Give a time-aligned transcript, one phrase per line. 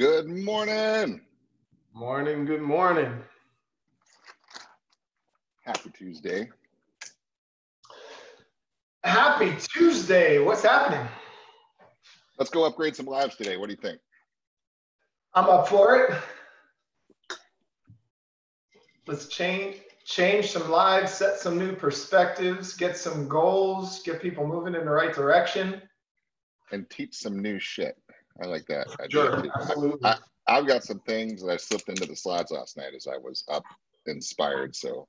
[0.00, 1.20] Good morning.
[1.92, 3.12] Morning, good morning.
[5.62, 6.48] Happy Tuesday.
[9.04, 10.38] Happy Tuesday.
[10.38, 11.06] What's happening?
[12.38, 13.58] Let's go upgrade some lives today.
[13.58, 14.00] What do you think?
[15.34, 16.14] I'm up for it.
[19.06, 19.76] Let's change
[20.06, 24.90] change some lives, set some new perspectives, get some goals, get people moving in the
[24.90, 25.82] right direction.
[26.72, 27.98] And teach some new shit.
[28.42, 28.88] I like that.
[29.10, 30.00] Sure, absolutely.
[30.04, 30.16] I,
[30.46, 33.44] I've got some things that I slipped into the slides last night as I was
[33.48, 33.64] up
[34.06, 34.74] inspired.
[34.74, 35.06] So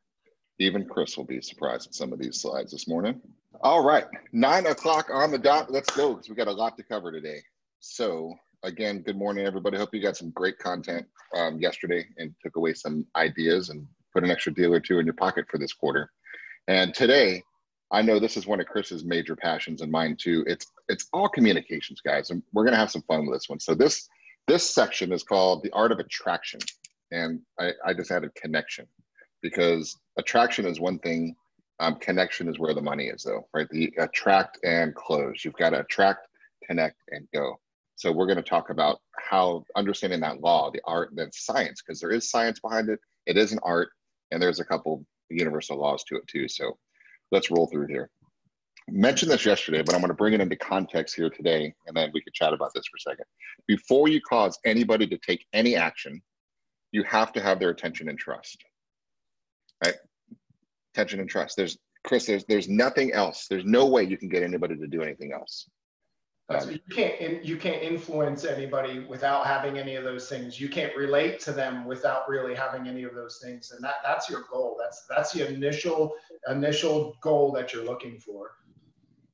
[0.59, 3.19] even Chris will be surprised at some of these slides this morning.
[3.61, 5.71] All right, nine o'clock on the dot.
[5.71, 7.41] Let's go because we got a lot to cover today.
[7.79, 9.77] So again, good morning, everybody.
[9.77, 14.23] Hope you got some great content um, yesterday and took away some ideas and put
[14.23, 16.11] an extra deal or two in your pocket for this quarter.
[16.67, 17.43] And today,
[17.91, 20.43] I know this is one of Chris's major passions and mine too.
[20.47, 23.59] It's it's all communications, guys, and we're gonna have some fun with this one.
[23.59, 24.09] So this
[24.47, 26.59] this section is called the art of attraction,
[27.11, 28.85] and I, I just added connection
[29.41, 31.35] because attraction is one thing.
[31.79, 33.67] Um, connection is where the money is, though, right?
[33.69, 35.43] The attract and close.
[35.43, 36.27] You've got to attract,
[36.63, 37.59] connect, and go.
[37.95, 41.99] So we're going to talk about how understanding that law, the art, then science, because
[41.99, 42.99] there is science behind it.
[43.25, 43.89] It is an art,
[44.31, 46.47] and there's a couple universal laws to it too.
[46.47, 46.77] So
[47.31, 48.09] let's roll through here.
[48.89, 52.11] Mentioned this yesterday, but I'm going to bring it into context here today, and then
[52.13, 53.25] we could chat about this for a second.
[53.67, 56.21] Before you cause anybody to take any action,
[56.91, 58.63] you have to have their attention and trust.
[59.83, 59.95] Right?
[60.93, 61.55] Attention and trust.
[61.55, 62.25] There's Chris.
[62.25, 63.47] There's there's nothing else.
[63.47, 65.69] There's no way you can get anybody to do anything else.
[66.49, 70.59] That's, um, you can't you can't influence anybody without having any of those things.
[70.59, 74.29] You can't relate to them without really having any of those things, and that that's
[74.29, 74.77] your goal.
[74.79, 76.13] That's that's the initial
[76.49, 78.51] initial goal that you're looking for.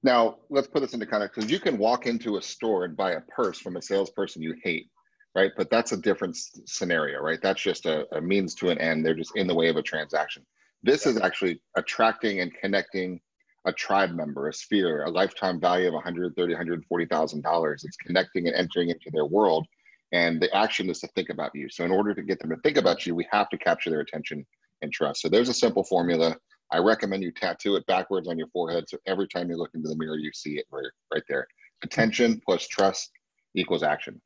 [0.08, 3.11] Now let's put this into context because you can walk into a store and buy
[3.11, 4.89] a purse from a salesperson you hate,
[5.36, 5.52] right?
[5.58, 7.41] But that's a different scenario, right?
[7.41, 9.05] That's just a, a means to an end.
[9.05, 10.45] They're just in the way of a transaction.
[10.81, 13.19] This is actually attracting and connecting
[13.66, 17.84] a tribe member, a sphere, a lifetime value of 130, 140,000 dollars.
[17.84, 19.67] It's connecting and entering into their world,
[20.13, 21.67] and the action is to think about you.
[21.67, 24.00] So in order to get them to think about you, we have to capture their
[24.00, 24.46] attention
[24.81, 25.22] and trust.
[25.22, 26.38] So there's a simple formula.
[26.72, 29.88] I recommend you tattoo it backwards on your forehead, so every time you look into
[29.88, 31.47] the mirror, you see it right, right there.
[31.83, 33.11] Attention plus trust
[33.55, 34.22] equals action.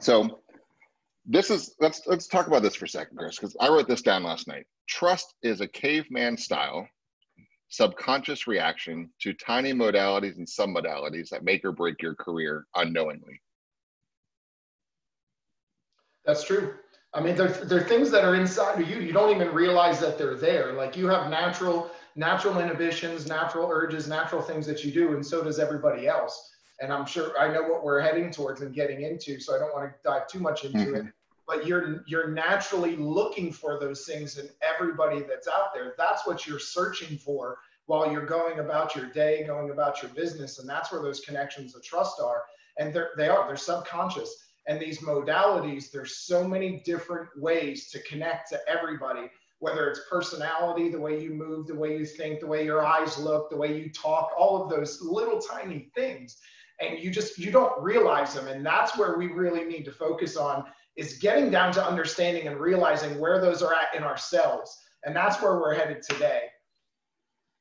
[0.00, 0.40] So
[1.26, 4.02] this is let's let's talk about this for a second, Chris, because I wrote this
[4.02, 4.66] down last night.
[4.88, 6.88] Trust is a caveman style
[7.70, 13.40] subconscious reaction to tiny modalities and submodalities that make or break your career unknowingly.
[16.24, 16.74] That's true.
[17.12, 19.00] I mean, there, there are things that are inside of you.
[19.00, 20.72] You don't even realize that they're there.
[20.72, 25.42] Like you have natural, natural inhibitions, natural urges, natural things that you do, and so
[25.42, 26.52] does everybody else.
[26.80, 29.74] And I'm sure I know what we're heading towards and getting into, so I don't
[29.74, 31.08] want to dive too much into mm-hmm.
[31.08, 31.12] it.
[31.46, 35.94] But you're you're naturally looking for those things in everybody that's out there.
[35.98, 40.60] That's what you're searching for while you're going about your day, going about your business.
[40.60, 42.44] And that's where those connections of trust are.
[42.78, 44.49] And they're, they are, they're subconscious.
[44.66, 50.90] And these modalities, there's so many different ways to connect to everybody, whether it's personality,
[50.90, 53.76] the way you move, the way you think, the way your eyes look, the way
[53.76, 56.38] you talk, all of those little tiny things.
[56.80, 58.48] And you just, you don't realize them.
[58.48, 60.64] And that's where we really need to focus on
[60.96, 64.78] is getting down to understanding and realizing where those are at in ourselves.
[65.04, 66.42] And that's where we're headed today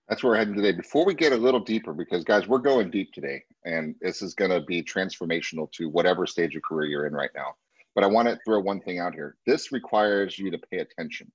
[0.10, 0.72] that's where we're heading today.
[0.72, 4.34] Before we get a little deeper, because guys, we're going deep today, and this is
[4.34, 7.54] going to be transformational to whatever stage of career you're in right now.
[7.94, 9.38] But I want to throw one thing out here.
[9.46, 11.32] This requires you to pay attention.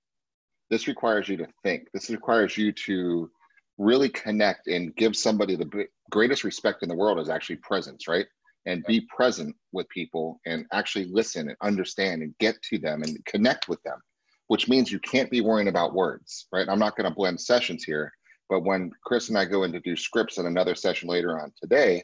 [0.70, 1.86] This requires you to think.
[1.94, 3.30] This requires you to
[3.78, 8.26] really connect and give somebody the greatest respect in the world is actually presence, right?
[8.66, 13.24] And be present with people and actually listen and understand and get to them and
[13.24, 13.98] connect with them,
[14.48, 16.68] which means you can't be worrying about words, right?
[16.68, 18.12] I'm not going to blend sessions here
[18.48, 21.52] but when Chris and I go in to do scripts in another session later on
[21.60, 22.02] today,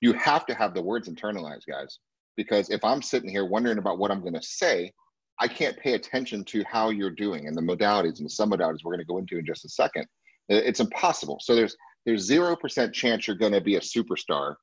[0.00, 1.98] you have to have the words internalized, guys.
[2.36, 4.92] Because if I'm sitting here wondering about what I'm going to say,
[5.40, 8.92] I can't pay attention to how you're doing and the modalities and the submodalities we're
[8.92, 10.06] going to go into in just a second.
[10.48, 11.38] It's impossible.
[11.40, 11.76] So there's
[12.06, 14.54] there's zero percent chance you're going to be a superstar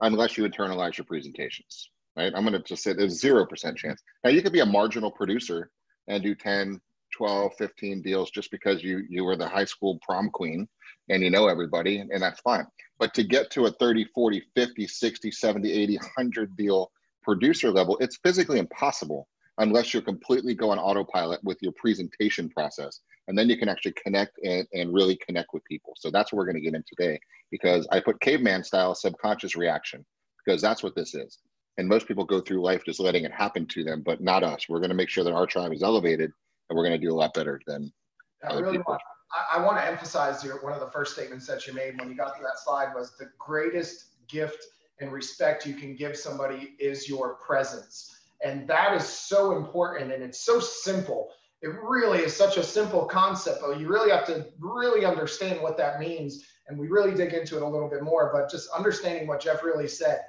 [0.00, 1.90] unless you internalize your presentations.
[2.16, 2.32] Right?
[2.34, 4.02] I'm going to just say there's zero percent chance.
[4.24, 5.70] Now you could be a marginal producer
[6.08, 6.80] and do 10,
[7.16, 10.68] 12, 15 deals just because you you were the high school prom queen
[11.08, 12.66] and you know everybody and that's fine.
[12.98, 16.90] But to get to a 30, 40, 50, 60, 70, 80, 100 deal
[17.22, 19.28] producer level, it's physically impossible
[19.58, 23.00] unless you're completely go on autopilot with your presentation process.
[23.28, 25.94] And then you can actually connect and, and really connect with people.
[25.96, 27.20] So that's what we're going to get in today
[27.50, 30.04] because I put caveman style subconscious reaction
[30.44, 31.38] because that's what this is.
[31.78, 34.68] And most people go through life just letting it happen to them, but not us.
[34.68, 36.32] We're going to make sure that our tribe is elevated
[36.72, 37.92] and we're going to do a lot better than
[38.42, 38.92] I really people.
[38.92, 41.98] Want, I, I want to emphasize your, one of the first statements that you made
[42.00, 44.64] when you got to that slide was the greatest gift
[44.98, 48.20] and respect you can give somebody is your presence.
[48.42, 51.28] And that is so important and it's so simple.
[51.60, 55.76] It really is such a simple concept, but you really have to really understand what
[55.76, 56.46] that means.
[56.68, 59.62] And we really dig into it a little bit more, but just understanding what Jeff
[59.62, 60.22] really said.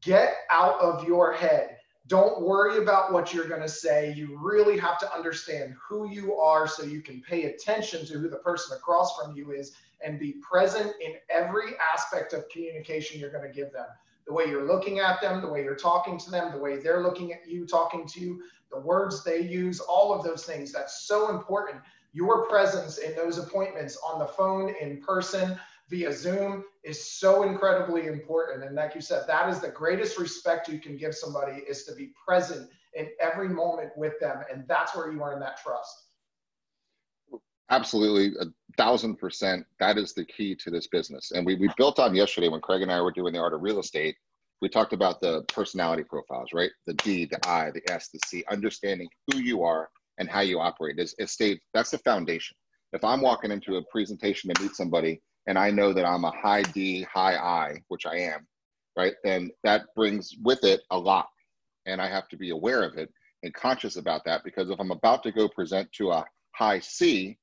[0.00, 1.76] Get out of your head.
[2.10, 4.12] Don't worry about what you're going to say.
[4.12, 8.28] You really have to understand who you are so you can pay attention to who
[8.28, 13.30] the person across from you is and be present in every aspect of communication you're
[13.30, 13.86] going to give them
[14.26, 17.02] the way you're looking at them, the way you're talking to them, the way they're
[17.02, 18.42] looking at you, talking to you,
[18.72, 20.72] the words they use, all of those things.
[20.72, 21.80] That's so important.
[22.12, 25.58] Your presence in those appointments on the phone, in person,
[25.90, 28.64] via Zoom is so incredibly important.
[28.64, 31.94] And like you said, that is the greatest respect you can give somebody is to
[31.94, 34.42] be present in every moment with them.
[34.50, 36.04] And that's where you earn that trust.
[37.70, 38.46] Absolutely, a
[38.76, 39.64] thousand percent.
[39.78, 41.30] That is the key to this business.
[41.32, 43.62] And we, we built on yesterday when Craig and I were doing the art of
[43.62, 44.16] real estate.
[44.60, 46.70] We talked about the personality profiles, right?
[46.86, 49.88] The D, the I, the S, the C, understanding who you are
[50.18, 50.98] and how you operate.
[50.98, 52.56] Is it state that's the foundation.
[52.92, 56.30] If I'm walking into a presentation to meet somebody and I know that I'm a
[56.30, 58.46] high D, high I, which I am,
[58.96, 59.14] right?
[59.24, 61.28] Then that brings with it a lot.
[61.86, 64.90] And I have to be aware of it and conscious about that because if I'm
[64.90, 67.38] about to go present to a high C,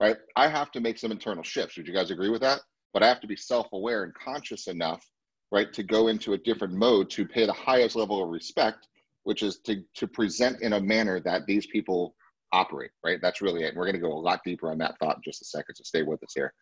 [0.00, 0.16] right?
[0.36, 1.76] I have to make some internal shifts.
[1.76, 2.60] Would you guys agree with that?
[2.92, 5.04] But I have to be self-aware and conscious enough,
[5.50, 8.88] right, to go into a different mode to pay the highest level of respect,
[9.24, 12.14] which is to to present in a manner that these people
[12.52, 13.18] operate, right?
[13.22, 13.68] That's really it.
[13.68, 15.74] And we're going to go a lot deeper on that thought in just a second,
[15.74, 16.52] so stay with us here.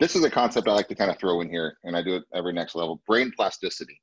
[0.00, 2.16] This is a concept I like to kind of throw in here, and I do
[2.16, 4.00] it every next level brain plasticity.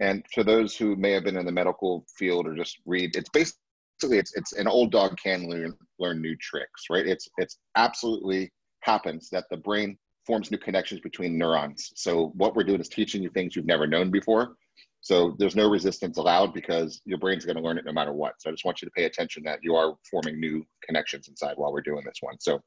[0.00, 3.28] And for those who may have been in the medical field or just read, it's
[3.30, 7.06] basically it's it's an old dog can learn learn new tricks, right?
[7.06, 9.96] It's it's absolutely happens that the brain
[10.26, 11.92] forms new connections between neurons.
[11.94, 14.56] So what we're doing is teaching you things you've never known before.
[15.04, 18.40] So there's no resistance allowed because your brain's going to learn it no matter what.
[18.40, 21.58] So I just want you to pay attention that you are forming new connections inside
[21.58, 22.40] while we're doing this one.
[22.40, 22.58] So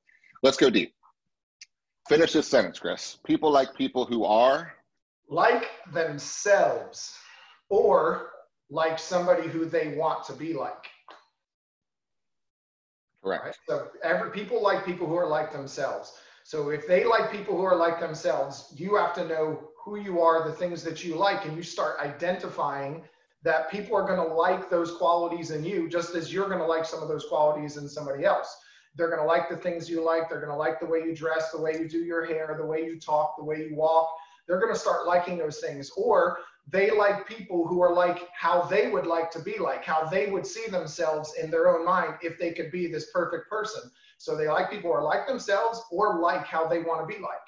[0.44, 0.94] let's go deep.
[2.08, 3.18] Finish this sentence, Chris.
[3.26, 4.72] People like people who are
[5.28, 7.16] like themselves
[7.70, 8.30] or
[8.70, 10.86] like somebody who they want to be like.
[13.24, 13.46] Correct.
[13.46, 13.56] Right?
[13.68, 16.14] So every people like people who are like themselves.
[16.44, 20.20] So if they like people who are like themselves, you have to know who you
[20.20, 23.02] are, the things that you like, and you start identifying
[23.44, 26.66] that people are going to like those qualities in you just as you're going to
[26.66, 28.58] like some of those qualities in somebody else.
[28.96, 30.28] They're going to like the things you like.
[30.28, 32.66] They're going to like the way you dress, the way you do your hair, the
[32.66, 34.10] way you talk, the way you walk.
[34.46, 35.90] They're going to start liking those things.
[35.96, 40.06] Or they like people who are like how they would like to be like, how
[40.06, 43.90] they would see themselves in their own mind if they could be this perfect person.
[44.18, 47.22] So they like people who are like themselves or like how they want to be
[47.22, 47.40] like.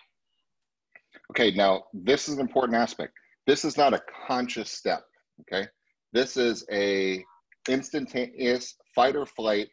[1.32, 3.14] Okay, now this is an important aspect.
[3.48, 5.04] This is not a conscious step.
[5.42, 5.68] Okay,
[6.14, 7.24] this is a
[7.68, 9.70] instantaneous fight or flight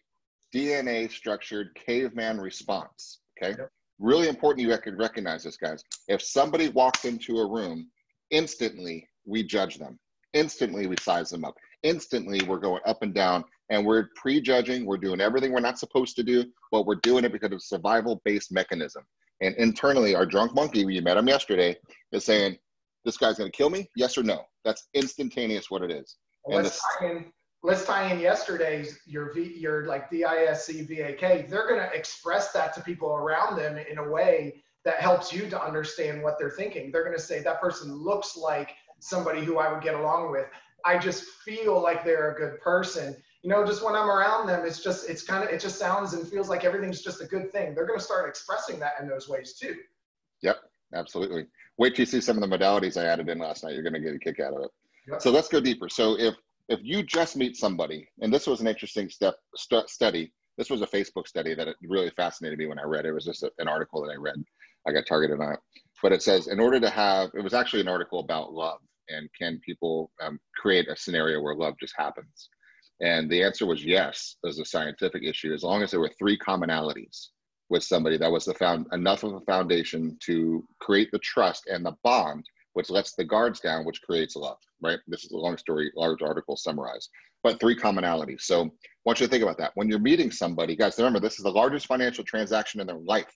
[0.55, 3.21] DNA structured caveman response.
[3.43, 3.71] Okay, yep.
[3.99, 5.83] really important you could recognize this, guys.
[6.09, 7.88] If somebody walks into a room,
[8.31, 9.99] instantly we judge them.
[10.33, 11.55] Instantly, we size them up.
[11.83, 14.87] Instantly, we're going up and down and we're prejudging.
[14.87, 18.21] We're doing everything we're not supposed to do, but we're doing it because of survival
[18.25, 19.05] based mechanism.
[19.40, 21.76] And internally, our drunk monkey, we met him yesterday,
[22.12, 22.57] is saying,
[23.05, 23.88] This guy's going to kill me?
[23.97, 24.45] Yes or no?
[24.64, 26.16] That's instantaneous what it is.
[26.45, 27.26] Well, let's, tie in,
[27.62, 31.49] let's tie in yesterday's, your, v, your like DISC VAK.
[31.49, 35.50] They're going to express that to people around them in a way that helps you
[35.50, 36.90] to understand what they're thinking.
[36.90, 40.47] They're going to say, That person looks like somebody who I would get along with.
[40.85, 43.16] I just feel like they're a good person.
[43.47, 46.15] You know, just when I'm around them, it's just, it's kind of, it just sounds
[46.15, 47.76] and feels like everything's just a good thing.
[47.76, 49.76] They're going to start expressing that in those ways too.
[50.43, 50.57] Yep,
[50.97, 51.47] absolutely.
[51.79, 53.75] Wait till you see some of the modalities I added in last night.
[53.75, 54.71] You're going to get a kick out of it.
[55.07, 55.23] Yep.
[55.23, 55.88] So let's go deeper.
[55.88, 56.35] So if,
[56.69, 60.83] if you just meet somebody, and this was an interesting step st- study, this was
[60.83, 63.11] a Facebook study that really fascinated me when I read it.
[63.11, 64.43] It was just a, an article that I read.
[64.88, 65.61] I got targeted on it.
[66.03, 69.29] But it says, in order to have, it was actually an article about love and
[69.41, 72.49] can people um, create a scenario where love just happens?
[73.00, 76.38] And the answer was yes, as a scientific issue, as long as there were three
[76.38, 77.29] commonalities
[77.69, 81.85] with somebody that was the found enough of a foundation to create the trust and
[81.85, 84.99] the bond, which lets the guards down, which creates love, right?
[85.09, 87.11] This is a long story, large article summarized,
[87.43, 88.43] but three commonalities.
[88.43, 88.71] So I
[89.05, 89.73] want you to think about that.
[89.75, 93.35] When you're meeting somebody, guys, remember this is the largest financial transaction in their life,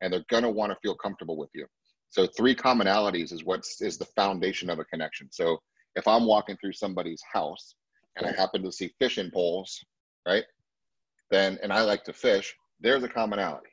[0.00, 1.66] and they're gonna want to feel comfortable with you.
[2.10, 5.28] So three commonalities is what is the foundation of a connection.
[5.32, 5.58] So
[5.96, 7.74] if I'm walking through somebody's house
[8.16, 9.84] and I happen to see fishing poles,
[10.26, 10.44] right?
[11.30, 13.70] Then, and I like to fish, there's a commonality.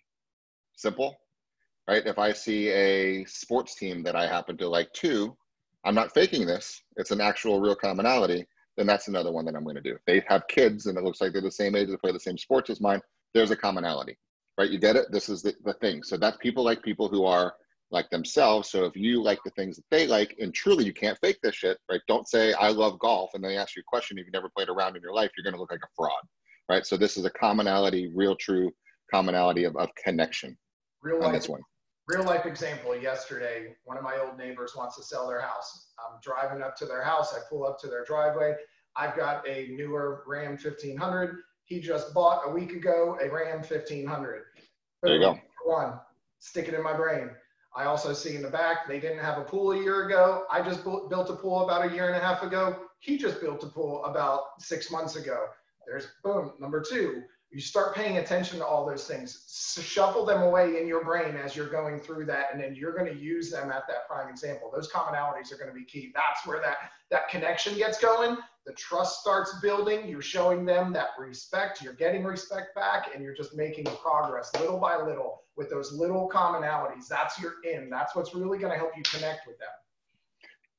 [0.75, 1.15] Simple,
[1.87, 2.05] right?
[2.05, 5.35] If I see a sports team that I happen to like too,
[5.83, 6.81] I'm not faking this.
[6.97, 8.45] It's an actual real commonality.
[8.77, 9.95] Then that's another one that I'm going to do.
[9.95, 12.19] If they have kids and it looks like they're the same age, they play the
[12.19, 13.01] same sports as mine.
[13.33, 14.17] There's a commonality,
[14.57, 14.69] right?
[14.69, 15.11] You get it.
[15.11, 16.03] This is the, the thing.
[16.03, 17.53] So that's people like people who are
[17.91, 18.69] like themselves.
[18.69, 21.55] So if you like the things that they like, and truly you can't fake this
[21.55, 22.01] shit, right?
[22.07, 24.17] Don't say I love golf and they ask you a question.
[24.17, 26.21] If you've never played around in your life, you're going to look like a fraud,
[26.69, 26.85] right?
[26.85, 28.71] So this is a commonality, real, true
[29.11, 30.57] commonality of, of connection
[31.01, 31.61] real on life, one.
[32.07, 32.95] real life example.
[32.95, 35.87] Yesterday, one of my old neighbors wants to sell their house.
[35.99, 37.33] I'm driving up to their house.
[37.33, 38.55] I pull up to their driveway.
[38.95, 41.37] I've got a newer Ram 1500.
[41.65, 44.43] He just bought a week ago a Ram 1500.
[45.03, 45.39] There you go.
[45.65, 45.99] One,
[46.39, 47.29] stick it in my brain.
[47.75, 50.45] I also see in the back, they didn't have a pool a year ago.
[50.51, 52.77] I just built a pool about a year and a half ago.
[52.99, 55.45] He just built a pool about six months ago.
[55.85, 56.53] There's boom.
[56.59, 60.87] Number two, you start paying attention to all those things, S- shuffle them away in
[60.87, 63.87] your brain as you're going through that, and then you're going to use them at
[63.87, 64.69] that prime example.
[64.71, 66.11] Those commonalities are going to be key.
[66.13, 66.77] That's where that
[67.09, 68.37] that connection gets going.
[68.67, 70.07] The trust starts building.
[70.07, 71.81] You're showing them that respect.
[71.81, 76.27] You're getting respect back, and you're just making progress little by little with those little
[76.33, 77.07] commonalities.
[77.09, 77.89] That's your in.
[77.89, 79.67] That's what's really going to help you connect with them.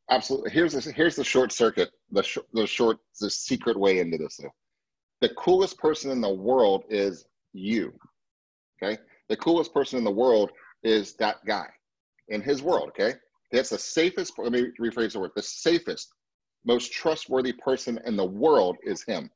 [0.09, 0.51] Absolutely.
[0.51, 4.39] Here's the, here's the short circuit, the, sh- the short, the secret way into this
[4.39, 4.51] though.
[5.21, 7.93] The coolest person in the world is you.
[8.83, 8.99] Okay.
[9.29, 10.51] The coolest person in the world
[10.83, 11.69] is that guy
[12.29, 12.89] in his world.
[12.89, 13.15] Okay.
[13.53, 16.15] That's the safest, let me rephrase the word, the safest,
[16.65, 19.31] most trustworthy person in the world is him,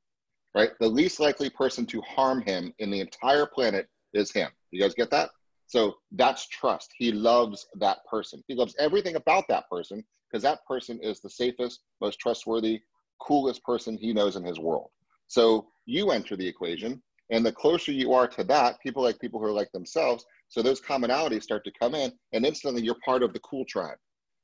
[0.55, 0.71] right?
[0.81, 4.51] The least likely person to harm him in the entire planet is him.
[4.71, 5.31] You guys get that?
[5.67, 6.93] So that's trust.
[6.97, 8.43] He loves that person.
[8.49, 12.81] He loves everything about that person because that person is the safest, most trustworthy,
[13.21, 14.91] coolest person he knows in his world.
[15.27, 19.41] So you enter the equation, and the closer you are to that, people like people
[19.41, 20.25] who are like themselves.
[20.49, 23.97] So those commonalities start to come in, and instantly you're part of the cool tribe,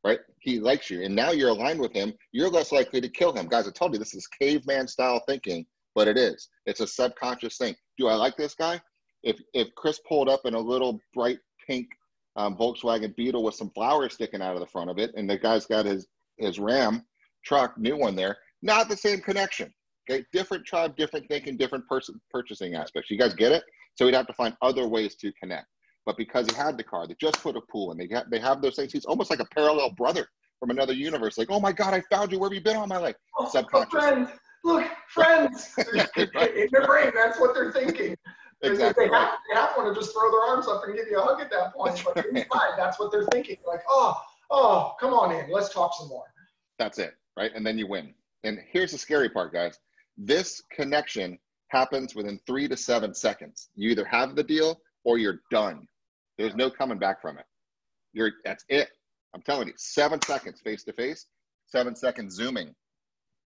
[0.04, 0.20] right?
[0.40, 2.14] He likes you, and now you're aligned with him.
[2.32, 3.68] You're less likely to kill him, guys.
[3.68, 6.48] I told you this is caveman style thinking, but it is.
[6.66, 7.76] It's a subconscious thing.
[7.98, 8.80] Do I like this guy?
[9.22, 11.88] If if Chris pulled up in a little bright pink
[12.36, 15.38] um, Volkswagen Beetle with some flowers sticking out of the front of it, and the
[15.38, 16.06] guy's got his
[16.38, 17.04] his Ram
[17.44, 19.72] truck, new one there, not the same connection.
[20.10, 23.10] Okay, different tribe, different thinking, different person purchasing aspects.
[23.10, 23.62] You guys get it?
[23.94, 25.66] So we'd have to find other ways to connect.
[26.06, 28.38] But because he had the car, they just put a pool, and they got they
[28.40, 28.92] have those things.
[28.92, 30.26] He's almost like a parallel brother
[30.58, 31.38] from another universe.
[31.38, 32.38] Like, oh my God, I found you.
[32.38, 33.16] Where have you been all my life?
[33.38, 33.90] Oh, Subconscious.
[33.90, 34.28] friend.
[34.64, 35.72] Look, friends.
[35.78, 38.16] in their brain, that's what they're thinking.
[38.62, 39.06] Exactly.
[39.06, 41.40] They have, they have to just throw their arms up and give you a hug
[41.40, 42.02] at that point.
[42.04, 43.56] But inside, that's what they're thinking.
[43.66, 45.50] Like, oh, oh, come on in.
[45.50, 46.24] Let's talk some more.
[46.78, 47.50] That's it, right?
[47.54, 48.14] And then you win.
[48.44, 49.78] And here's the scary part, guys.
[50.16, 51.38] This connection
[51.68, 53.70] happens within three to seven seconds.
[53.76, 55.86] You either have the deal or you're done.
[56.36, 57.44] There's no coming back from it.
[58.12, 58.88] You're that's it.
[59.34, 61.26] I'm telling you, seven seconds face to face,
[61.66, 62.74] seven seconds zooming.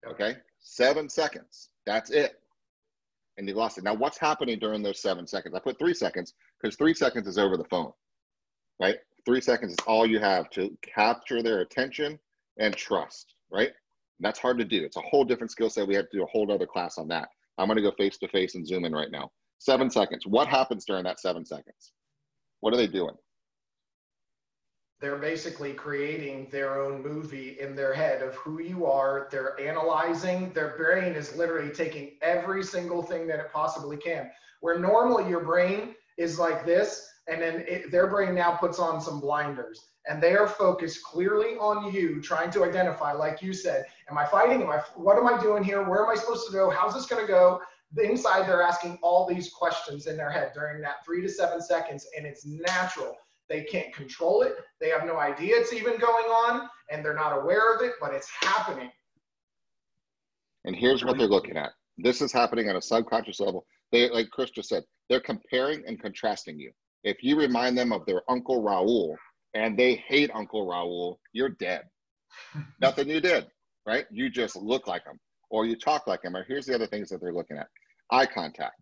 [0.06, 1.70] Okay, seven seconds.
[1.86, 2.40] That's it.
[3.38, 3.84] And you lost it.
[3.84, 5.54] Now, what's happening during those seven seconds?
[5.54, 7.92] I put three seconds because three seconds is over the phone,
[8.82, 8.98] right?
[9.26, 12.18] Three seconds is all you have to capture their attention
[12.58, 13.68] and trust, right?
[13.70, 14.84] And that's hard to do.
[14.84, 15.88] It's a whole different skill set.
[15.88, 17.30] We have to do a whole other class on that.
[17.58, 19.30] I'm going to go face to face and zoom in right now.
[19.60, 20.26] Seven seconds.
[20.26, 21.92] What happens during that seven seconds?
[22.62, 23.16] What are they doing?
[25.00, 29.28] They're basically creating their own movie in their head of who you are.
[29.32, 30.52] They're analyzing.
[30.54, 34.32] Their brain is literally taking every single thing that it possibly can.
[34.62, 39.00] Where normally your brain is like this, and then it, their brain now puts on
[39.00, 43.86] some blinders and they are focused clearly on you trying to identify like you said
[44.10, 46.54] am i fighting am i what am i doing here where am i supposed to
[46.54, 47.62] go how's this going to go
[47.98, 52.08] inside they're asking all these questions in their head during that three to seven seconds
[52.18, 53.16] and it's natural
[53.50, 57.38] they can't control it they have no idea it's even going on and they're not
[57.38, 58.92] aware of it but it's happening
[60.66, 61.72] And here's what they're looking at.
[61.98, 63.66] This is happening on a subconscious level.
[63.92, 66.72] They, like Chris just said, they're comparing and contrasting you.
[67.04, 69.16] If you remind them of their Uncle Raul
[69.54, 71.84] and they hate Uncle Raul, you're dead.
[72.82, 73.48] Nothing you did,
[73.88, 74.06] right?
[74.12, 76.36] You just look like him or you talk like him.
[76.36, 77.68] Or here's the other things that they're looking at
[78.12, 78.82] eye contact,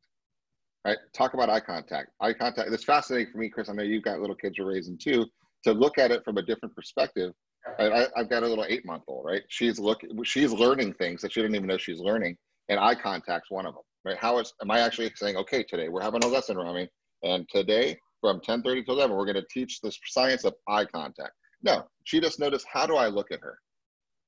[0.85, 0.97] right?
[1.13, 2.11] Talk about eye contact.
[2.21, 2.69] Eye contact.
[2.71, 3.69] It's fascinating for me, Chris.
[3.69, 5.25] I know you've got little kids you're raising too,
[5.63, 7.33] to look at it from a different perspective.
[7.79, 7.91] Right?
[8.15, 9.41] I, I've got a little eight month old, right?
[9.49, 12.37] She's looking, she's learning things that she didn't even know she's learning,
[12.69, 14.17] and eye contact's one of them, right?
[14.17, 16.87] How is, am I actually saying, okay, today we're having a lesson, Rami,
[17.23, 21.31] and today from 10:30 to 11, we're going to teach the science of eye contact.
[21.63, 23.57] No, she just noticed, how do I look at her,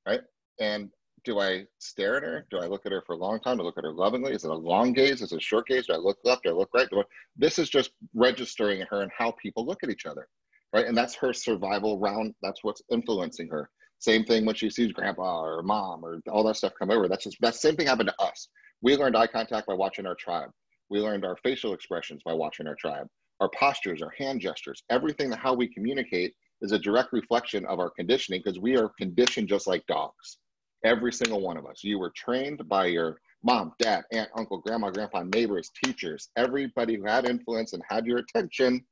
[0.08, 0.22] right?
[0.60, 0.90] And
[1.28, 2.48] do I stare at her?
[2.50, 3.58] Do I look at her for a long time?
[3.58, 4.32] Do I look at her lovingly?
[4.32, 5.22] Is it a long gaze?
[5.22, 5.88] Is it a short gaze?
[5.88, 6.44] Do I look left?
[6.44, 6.88] Do I look right?
[6.90, 7.02] I,
[7.36, 10.30] this is just registering her and how people look at each other,
[10.74, 10.86] right?
[10.86, 12.34] And that's her survival round.
[12.42, 13.70] That's what's influencing her.
[14.00, 17.10] Same thing when she sees grandpa or mom or all that stuff come over.
[17.10, 18.48] That's just that same thing happened to us.
[18.82, 20.52] We learned eye contact by watching our tribe.
[20.90, 23.08] We learned our facial expressions by watching our tribe.
[23.42, 27.80] Our postures, our hand gestures, everything that how we communicate is a direct reflection of
[27.80, 30.38] our conditioning because we are conditioned just like dogs
[30.84, 31.84] Every single one of us.
[31.84, 37.06] You were trained by your mom, dad, aunt, uncle, grandma, grandpa, neighbors, teachers, everybody who
[37.06, 38.84] had influence and had your attention,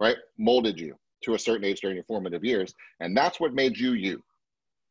[0.00, 2.74] right, molded you to a certain age during your formative years.
[3.00, 4.22] And that's what made you you,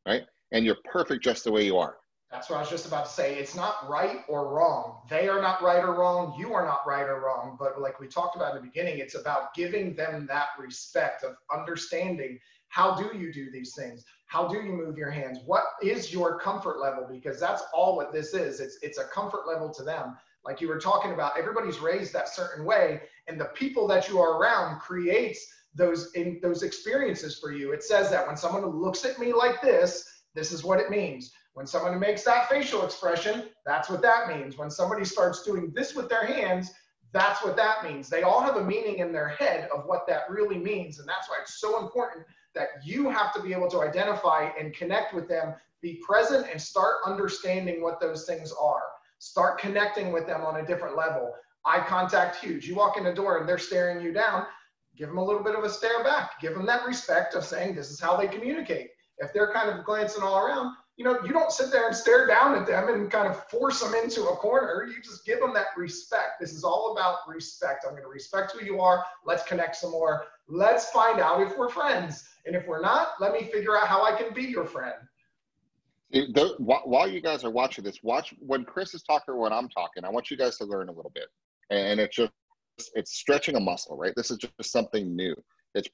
[0.06, 0.22] right?
[0.52, 1.96] And you're perfect just the way you are.
[2.30, 3.36] That's what I was just about to say.
[3.36, 5.02] It's not right or wrong.
[5.08, 6.34] They are not right or wrong.
[6.36, 7.56] You are not right or wrong.
[7.60, 11.36] But like we talked about in the beginning, it's about giving them that respect of
[11.52, 12.40] understanding
[12.74, 14.04] how do you do these things?
[14.26, 15.38] How do you move your hands?
[15.46, 17.06] What is your comfort level?
[17.08, 18.58] Because that's all what this is.
[18.58, 20.16] It's it's a comfort level to them.
[20.44, 24.18] Like you were talking about, everybody's raised that certain way, and the people that you
[24.20, 27.70] are around creates those in those experiences for you.
[27.70, 31.30] It says that when someone looks at me like this, this is what it means.
[31.52, 34.58] When someone makes that facial expression, that's what that means.
[34.58, 36.72] When somebody starts doing this with their hands,
[37.12, 38.08] that's what that means.
[38.08, 40.98] They all have a meaning in their head of what that really means.
[40.98, 44.74] And that's why it's so important that you have to be able to identify and
[44.74, 48.82] connect with them, be present, and start understanding what those things are.
[49.18, 51.32] Start connecting with them on a different level.
[51.64, 52.66] Eye contact, huge.
[52.66, 54.46] You walk in the door and they're staring you down,
[54.96, 56.40] give them a little bit of a stare back.
[56.40, 58.88] Give them that respect of saying this is how they communicate.
[59.18, 62.26] If they're kind of glancing all around, you know, you don't sit there and stare
[62.26, 64.86] down at them and kind of force them into a corner.
[64.86, 66.40] You just give them that respect.
[66.40, 67.84] This is all about respect.
[67.84, 69.04] I'm going to respect who you are.
[69.24, 70.26] Let's connect some more.
[70.48, 72.28] Let's find out if we're friends.
[72.46, 74.94] And if we're not, let me figure out how I can be your friend.
[76.58, 80.04] While you guys are watching this, watch when Chris is talking or when I'm talking.
[80.04, 81.26] I want you guys to learn a little bit,
[81.70, 82.30] and it's just
[82.94, 84.12] it's stretching a muscle, right?
[84.14, 85.34] This is just something new
[85.74, 85.88] it's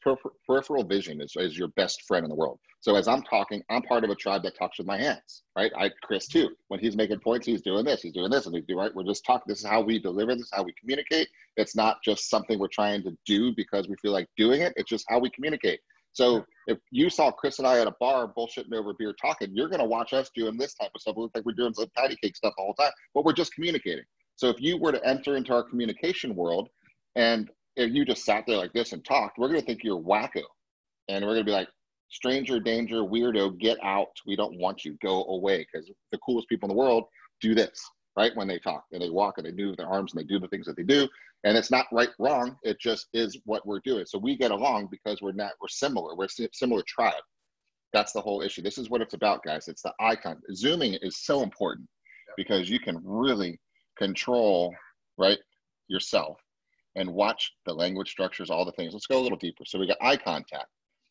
[0.46, 2.58] peripheral vision is, is your best friend in the world.
[2.80, 5.72] So as I'm talking, I'm part of a tribe that talks with my hands, right?
[5.76, 6.50] I Chris too.
[6.68, 8.94] When he's making points, he's doing this, he's doing this, and we do right.
[8.94, 9.44] We're just talking.
[9.46, 10.34] This is how we deliver.
[10.34, 11.28] This is how we communicate.
[11.56, 14.72] It's not just something we're trying to do because we feel like doing it.
[14.76, 15.80] It's just how we communicate.
[16.12, 19.68] So if you saw Chris and I at a bar bullshitting over beer talking, you're
[19.68, 21.16] gonna watch us doing this type of stuff.
[21.16, 23.32] It looks like we're doing some patty cake stuff all the whole time, but we're
[23.32, 24.04] just communicating.
[24.36, 26.68] So if you were to enter into our communication world
[27.14, 30.00] and if you just sat there like this and talked, we're going to think you're
[30.00, 30.42] wacko.
[31.08, 31.68] And we're going to be like,
[32.08, 34.08] stranger danger, weirdo, get out.
[34.26, 34.96] We don't want you.
[35.02, 35.66] Go away.
[35.72, 37.04] Because the coolest people in the world
[37.40, 37.80] do this,
[38.16, 38.34] right?
[38.34, 40.48] When they talk and they walk and they move their arms and they do the
[40.48, 41.08] things that they do.
[41.44, 42.56] And it's not right, wrong.
[42.62, 44.04] It just is what we're doing.
[44.06, 46.14] So we get along because we're not, we're similar.
[46.14, 47.14] We're a similar tribe.
[47.92, 48.62] That's the whole issue.
[48.62, 49.66] This is what it's about, guys.
[49.66, 50.40] It's the icon.
[50.54, 51.88] Zooming is so important
[52.36, 53.58] because you can really
[53.96, 54.74] control,
[55.18, 55.38] right,
[55.88, 56.36] yourself
[56.96, 58.92] and watch the language structures, all the things.
[58.92, 59.64] Let's go a little deeper.
[59.64, 60.68] So we got eye contact,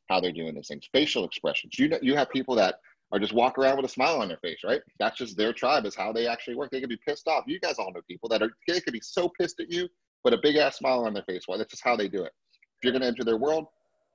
[0.10, 1.78] how they're doing these things, facial expressions.
[1.78, 2.76] You know, you have people that
[3.12, 4.82] are just walk around with a smile on their face, right?
[5.00, 6.70] That's just their tribe is how they actually work.
[6.72, 7.46] They could be pissed off.
[7.48, 9.88] You guys all know people that are they could be so pissed at you,
[10.24, 11.46] but a big ass smile on their face.
[11.48, 12.32] Well, that's just how they do it.
[12.78, 13.66] If you're gonna enter their world,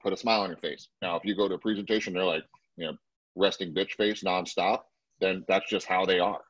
[0.03, 0.88] put a smile on your face.
[1.03, 2.44] Now, if you go to a presentation, they're like,
[2.77, 2.96] you know,
[3.35, 4.83] resting bitch face nonstop,
[5.20, 6.42] then that's just how they are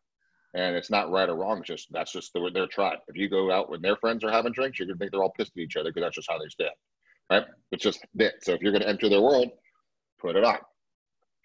[0.54, 1.58] and it's not right or wrong.
[1.58, 2.98] It's just that's just the, their tribe.
[3.08, 5.34] If you go out when their friends are having drinks, you're gonna think they're all
[5.36, 6.70] pissed at each other because that's just how they stand,
[7.30, 7.44] right?
[7.72, 8.34] It's just it.
[8.42, 9.50] So if you're gonna enter their world,
[10.20, 10.58] put it on,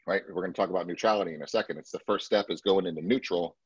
[0.08, 0.22] right?
[0.32, 1.78] We're gonna talk about neutrality in a second.
[1.78, 3.58] It's the first step is going into neutral,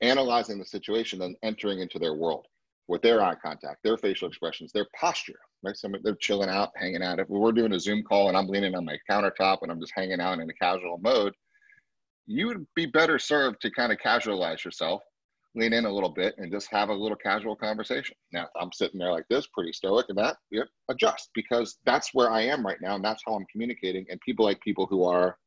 [0.00, 2.46] analyzing the situation, then entering into their world
[2.88, 5.38] with their eye contact, their facial expressions, their posture.
[5.62, 5.76] Right?
[5.76, 7.18] Some they're chilling out, hanging out.
[7.18, 9.92] If we're doing a Zoom call and I'm leaning on my countertop and I'm just
[9.94, 11.34] hanging out in a casual mode
[12.28, 15.02] you would be better served to kind of casualize yourself,
[15.54, 18.14] lean in a little bit, and just have a little casual conversation.
[18.32, 22.30] Now, I'm sitting there like this, pretty stoic, and that yep, adjust because that's where
[22.30, 24.04] I am right now, and that's how I'm communicating.
[24.10, 25.38] And people like people who are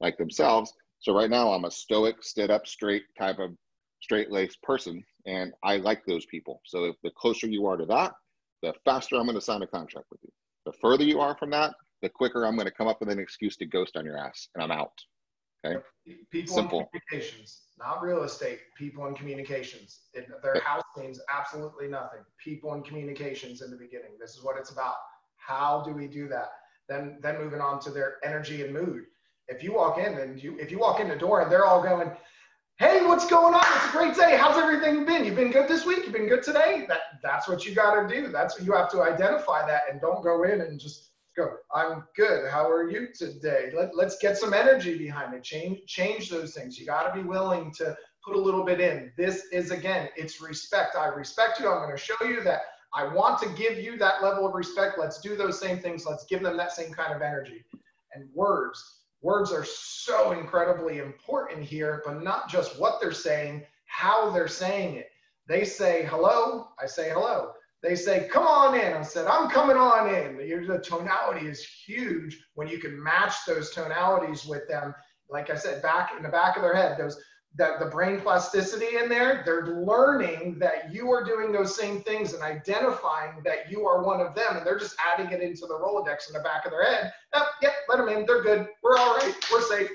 [0.00, 0.72] like themselves.
[1.00, 3.50] So right now, I'm a stoic, stood up straight type of
[4.00, 6.60] straight laced person, and I like those people.
[6.64, 8.12] So if the closer you are to that,
[8.62, 10.30] the faster I'm going to sign a contract with you.
[10.64, 13.18] The further you are from that, the quicker I'm going to come up with an
[13.18, 14.92] excuse to ghost on your ass, and I'm out.
[15.64, 15.80] Okay.
[16.30, 16.78] People Simple.
[16.80, 18.60] and communications, not real estate.
[18.76, 20.00] People in communications.
[20.14, 22.20] It, their house means absolutely nothing.
[22.42, 24.12] People in communications in the beginning.
[24.18, 24.94] This is what it's about.
[25.36, 26.52] How do we do that?
[26.88, 29.04] Then, then moving on to their energy and mood.
[29.48, 31.82] If you walk in and you, if you walk in the door and they're all
[31.82, 32.10] going,
[32.78, 33.64] "Hey, what's going on?
[33.76, 34.36] It's a great day.
[34.36, 35.24] How's everything been?
[35.24, 36.04] You've been good this week.
[36.04, 38.28] You've been good today." That, that's what you got to do.
[38.28, 41.09] That's what you have to identify that and don't go in and just
[41.40, 42.50] Go, I'm good.
[42.50, 43.72] How are you today?
[43.74, 45.42] Let, let's get some energy behind it.
[45.42, 46.78] Change, change those things.
[46.78, 49.10] You got to be willing to put a little bit in.
[49.16, 50.96] This is again, it's respect.
[50.96, 51.70] I respect you.
[51.70, 52.60] I'm going to show you that
[52.92, 54.98] I want to give you that level of respect.
[54.98, 56.04] Let's do those same things.
[56.04, 57.64] Let's give them that same kind of energy.
[58.12, 64.28] And words, words are so incredibly important here, but not just what they're saying, how
[64.28, 65.08] they're saying it.
[65.48, 67.52] They say hello, I say hello.
[67.82, 68.92] They say, come on in.
[68.92, 70.36] I said, I'm coming on in.
[70.36, 74.94] The tonality is huge when you can match those tonalities with them.
[75.30, 77.16] Like I said, back in the back of their head, those
[77.56, 82.32] that the brain plasticity in there, they're learning that you are doing those same things
[82.32, 84.56] and identifying that you are one of them.
[84.56, 87.12] And they're just adding it into the Rolodex in the back of their head.
[87.32, 88.24] Oh, yep, let them in.
[88.24, 88.68] They're good.
[88.84, 89.34] We're all right.
[89.50, 89.90] We're safe.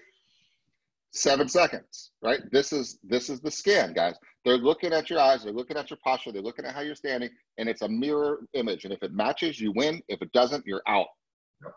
[1.15, 2.41] Seven seconds, right?
[2.51, 4.15] This is this is the scan, guys.
[4.43, 6.93] They're looking at your eyes, they're looking at your posture, they're looking at how you're
[6.93, 8.84] standing, and it's a mirror image.
[8.84, 10.01] And if it matches, you win.
[10.10, 11.08] If it doesn't, you're out.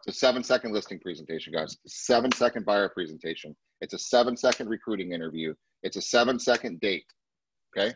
[0.07, 1.77] It's a seven second listing presentation, guys.
[1.87, 3.55] Seven second buyer presentation.
[3.81, 5.55] It's a seven second recruiting interview.
[5.85, 7.07] It's a seven second date.
[7.77, 7.95] Okay.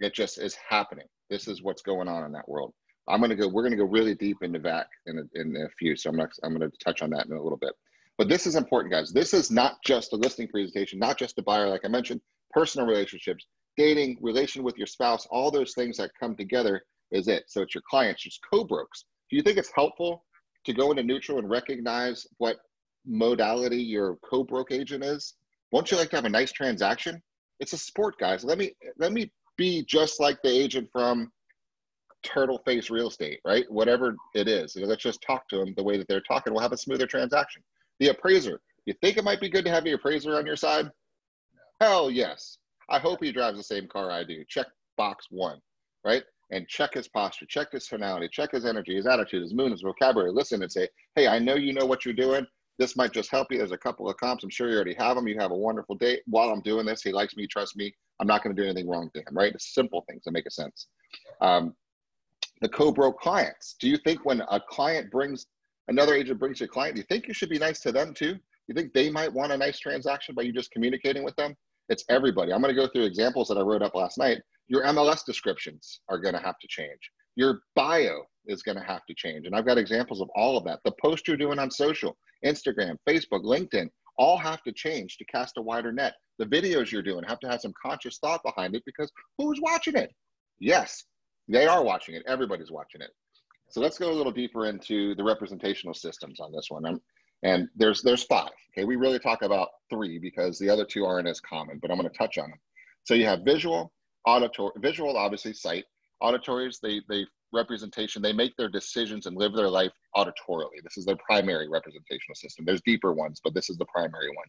[0.00, 1.06] It just is happening.
[1.30, 2.74] This is what's going on in that world.
[3.08, 5.96] I'm to go, we're to go really deep into VAK in a, in a few.
[5.96, 7.72] So I'm not, I'm to touch on that in a little bit.
[8.16, 9.12] But this is important, guys.
[9.12, 12.86] This is not just a listing presentation, not just a buyer, like I mentioned, personal
[12.86, 13.46] relationships,
[13.76, 17.44] dating, relation with your spouse, all those things that come together is it.
[17.48, 19.04] So it's your clients, it's co-brokes.
[19.30, 20.24] Do you think it's helpful
[20.64, 22.58] to go into neutral and recognize what
[23.06, 25.34] modality your co-broke agent is?
[25.72, 27.20] Won't you like to have a nice transaction?
[27.58, 28.44] It's a sport, guys.
[28.44, 31.30] Let me let me be just like the agent from
[32.22, 33.64] Turtle Face Real Estate, right?
[33.70, 34.76] Whatever it is.
[34.76, 36.52] Let's just talk to them the way that they're talking.
[36.52, 37.62] We'll have a smoother transaction.
[38.00, 38.60] The appraiser.
[38.86, 40.90] You think it might be good to have the appraiser on your side?
[41.80, 42.58] Hell yes.
[42.88, 44.44] I hope he drives the same car I do.
[44.48, 45.58] Check box one,
[46.04, 46.22] right?
[46.50, 49.80] And check his posture, check his tonality, check his energy, his attitude, his mood, his
[49.80, 50.30] vocabulary.
[50.32, 52.46] Listen and say, hey, I know you know what you're doing.
[52.78, 53.58] This might just help you.
[53.58, 54.44] There's a couple of comps.
[54.44, 55.28] I'm sure you already have them.
[55.28, 56.20] You have a wonderful day.
[56.26, 57.94] While I'm doing this, he likes me, trust me.
[58.20, 59.54] I'm not going to do anything wrong to him, right?
[59.54, 60.88] It's simple things that make a sense.
[61.40, 61.74] Um,
[62.60, 63.76] the co-broke clients.
[63.80, 65.46] Do you think when a client brings
[65.88, 68.36] another agent brings you a client, you think you should be nice to them too?
[68.68, 71.54] You think they might want a nice transaction by you just communicating with them?
[71.88, 72.52] It's everybody.
[72.52, 74.40] I'm going to go through examples that I wrote up last night.
[74.68, 77.10] Your MLS descriptions are going to have to change.
[77.36, 79.46] Your bio is going to have to change.
[79.46, 80.80] And I've got examples of all of that.
[80.84, 85.58] The post you're doing on social, Instagram, Facebook, LinkedIn, all have to change to cast
[85.58, 86.14] a wider net.
[86.38, 89.96] The videos you're doing have to have some conscious thought behind it because who's watching
[89.96, 90.10] it?
[90.58, 91.04] Yes,
[91.48, 92.22] they are watching it.
[92.26, 93.10] Everybody's watching it.
[93.70, 96.86] So let's go a little deeper into the representational systems on this one.
[96.86, 97.00] I'm,
[97.42, 98.50] and there's there's five.
[98.72, 101.98] Okay, we really talk about three because the other two aren't as common, but I'm
[101.98, 102.58] going to touch on them.
[103.04, 103.92] So you have visual,
[104.26, 105.84] auditory, visual, obviously sight.
[106.20, 108.20] Auditories, they they representation.
[108.20, 110.82] They make their decisions and live their life auditorily.
[110.82, 112.64] This is their primary representational system.
[112.64, 114.46] There's deeper ones, but this is the primary one.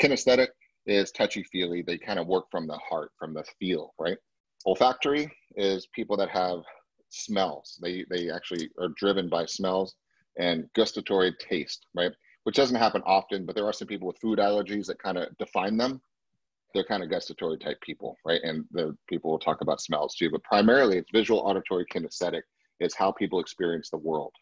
[0.00, 0.48] Kinesthetic
[0.86, 1.82] is touchy feely.
[1.82, 4.18] They kind of work from the heart, from the feel, right?
[4.66, 6.60] Olfactory is people that have
[7.24, 7.78] smells.
[7.82, 9.94] They they actually are driven by smells
[10.38, 12.12] and gustatory taste, right?
[12.44, 15.36] Which doesn't happen often, but there are some people with food allergies that kind of
[15.38, 16.00] define them.
[16.74, 18.40] They're kind of gustatory type people, right?
[18.42, 22.42] And the people will talk about smells too, but primarily it's visual, auditory, kinesthetic
[22.80, 24.32] is how people experience the world.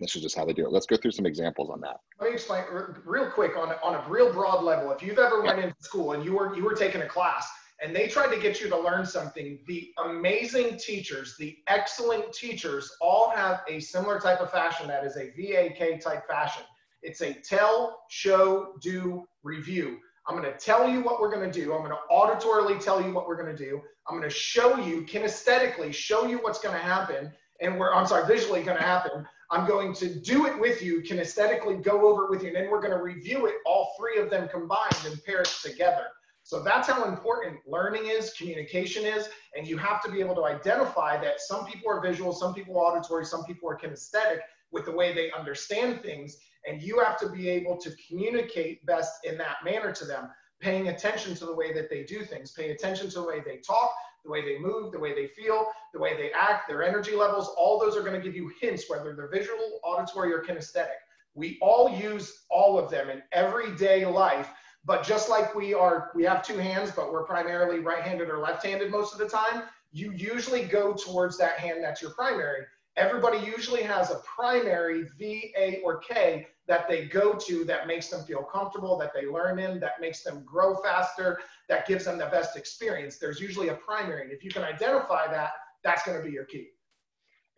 [0.00, 0.72] This is just how they do it.
[0.72, 1.98] Let's go through some examples on that.
[2.18, 2.64] Let me explain
[3.04, 4.90] real quick on, on a real broad level.
[4.90, 7.46] If you've ever went into school and you were you were taking a class
[7.82, 9.58] and they tried to get you to learn something.
[9.66, 15.16] The amazing teachers, the excellent teachers, all have a similar type of fashion that is
[15.16, 16.62] a VAK type fashion.
[17.02, 19.98] It's a tell, show, do, review.
[20.26, 21.74] I'm going to tell you what we're going to do.
[21.74, 23.82] I'm going to auditorily tell you what we're going to do.
[24.08, 27.30] I'm going to show you kinesthetically, show you what's going to happen.
[27.60, 29.26] And we're, I'm sorry, visually going to happen.
[29.50, 32.48] I'm going to do it with you, kinesthetically go over it with you.
[32.48, 35.54] And then we're going to review it, all three of them combined and pair it
[35.62, 36.06] together.
[36.44, 40.44] So that's how important learning is, communication is, and you have to be able to
[40.44, 44.84] identify that some people are visual, some people are auditory, some people are kinesthetic with
[44.84, 46.36] the way they understand things,
[46.68, 50.28] and you have to be able to communicate best in that manner to them,
[50.60, 53.56] paying attention to the way that they do things, pay attention to the way they
[53.56, 57.14] talk, the way they move, the way they feel, the way they act, their energy
[57.14, 61.00] levels, all those are going to give you hints whether they're visual, auditory, or kinesthetic.
[61.34, 64.50] We all use all of them in everyday life
[64.84, 68.90] but just like we are, we have two hands, but we're primarily right-handed or left-handed
[68.90, 72.64] most of the time, you usually go towards that hand that's your primary.
[72.96, 78.08] Everybody usually has a primary V, A, or K that they go to that makes
[78.08, 82.18] them feel comfortable, that they learn in, that makes them grow faster, that gives them
[82.18, 83.18] the best experience.
[83.18, 84.22] There's usually a primary.
[84.22, 85.50] And if you can identify that,
[85.82, 86.68] that's going to be your key.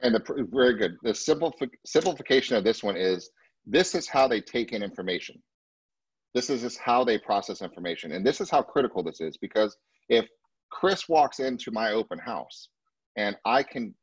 [0.01, 0.97] And the very good.
[1.03, 1.15] The
[1.85, 3.31] simplification of this one is
[3.67, 5.43] this is how they take in information.
[6.37, 8.13] This is just how they process information.
[8.13, 9.75] And this is how critical this is because
[10.11, 10.27] if
[10.71, 12.69] Chris walks into my open house
[13.17, 13.95] and I can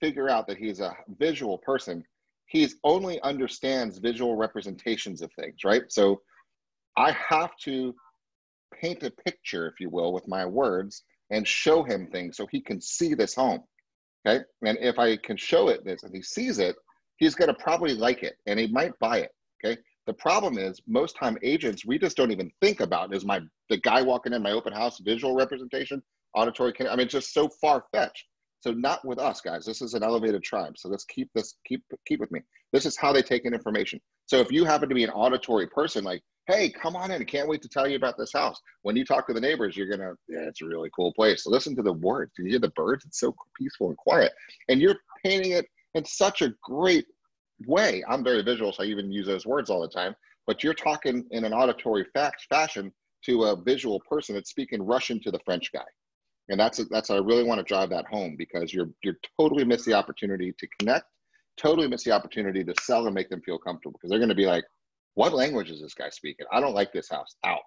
[0.00, 2.04] figure out that he's a visual person,
[2.46, 5.82] he's only understands visual representations of things, right?
[5.88, 6.20] So
[6.96, 7.92] I have to
[8.80, 12.60] paint a picture, if you will, with my words and show him things so he
[12.60, 13.64] can see this home.
[14.24, 14.44] Okay.
[14.64, 16.76] And if I can show it this and he sees it,
[17.16, 19.32] he's going to probably like it and he might buy it.
[19.64, 19.76] Okay.
[20.06, 23.40] The problem is most time agents, we just don't even think about is my
[23.70, 26.02] the guy walking in my open house visual representation,
[26.34, 26.74] auditory.
[26.88, 28.26] I mean, just so far fetched.
[28.60, 29.66] So not with us, guys.
[29.66, 30.78] This is an elevated tribe.
[30.78, 32.40] So let's keep this, keep keep with me.
[32.72, 34.00] This is how they take in information.
[34.26, 37.20] So if you happen to be an auditory person, like, hey, come on in.
[37.20, 38.60] I can't wait to tell you about this house.
[38.82, 41.44] When you talk to the neighbors, you're gonna, yeah, it's a really cool place.
[41.44, 42.32] So listen to the words.
[42.38, 43.04] You hear the birds?
[43.04, 44.32] It's so peaceful and quiet.
[44.68, 47.06] And you're painting it in such a great
[47.66, 48.02] way.
[48.08, 50.14] I'm very visual, so I even use those words all the time.
[50.46, 52.92] But you're talking in an auditory fact fashion
[53.24, 55.84] to a visual person that's speaking Russian to the French guy
[56.48, 59.84] and that's that's I really want to drive that home because you're you're totally miss
[59.84, 61.06] the opportunity to connect,
[61.56, 64.34] totally miss the opportunity to sell and make them feel comfortable because they're going to
[64.34, 64.64] be like,
[65.14, 66.46] what language is this guy speaking?
[66.52, 67.34] I don't like this house.
[67.44, 67.62] Out.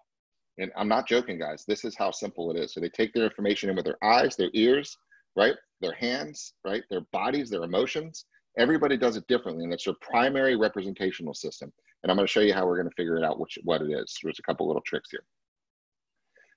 [0.60, 1.64] And I'm not joking, guys.
[1.68, 2.74] This is how simple it is.
[2.74, 4.98] So they take their information in with their eyes, their ears,
[5.36, 8.26] right, their hands, right, their bodies, their emotions.
[8.58, 11.72] Everybody does it differently, and it's their primary representational system.
[12.04, 13.82] And I'm going to show you how we're going to figure it out, which what
[13.82, 14.16] it is.
[14.24, 15.24] There's a couple little tricks here.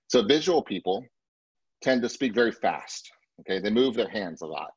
[0.09, 1.05] So visual people
[1.83, 3.11] tend to speak very fast.
[3.41, 4.71] Okay, they move their hands a lot,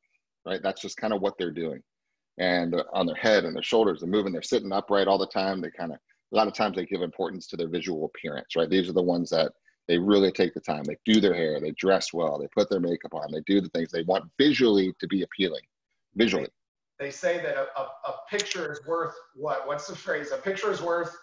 [0.46, 0.60] right?
[0.62, 1.82] That's just kind of what they're doing.
[2.38, 4.32] And on their head and their shoulders, they're moving.
[4.32, 5.60] They're sitting upright all the time.
[5.60, 5.98] They kind of
[6.32, 8.68] a lot of times they give importance to their visual appearance, right?
[8.68, 9.52] These are the ones that
[9.86, 10.82] they really take the time.
[10.84, 13.68] They do their hair, they dress well, they put their makeup on, they do the
[13.68, 15.62] things they want visually to be appealing.
[16.16, 16.48] Visually.
[16.98, 19.66] They say that a, a, a picture is worth what?
[19.66, 20.30] What's the phrase?
[20.30, 21.14] A picture is worth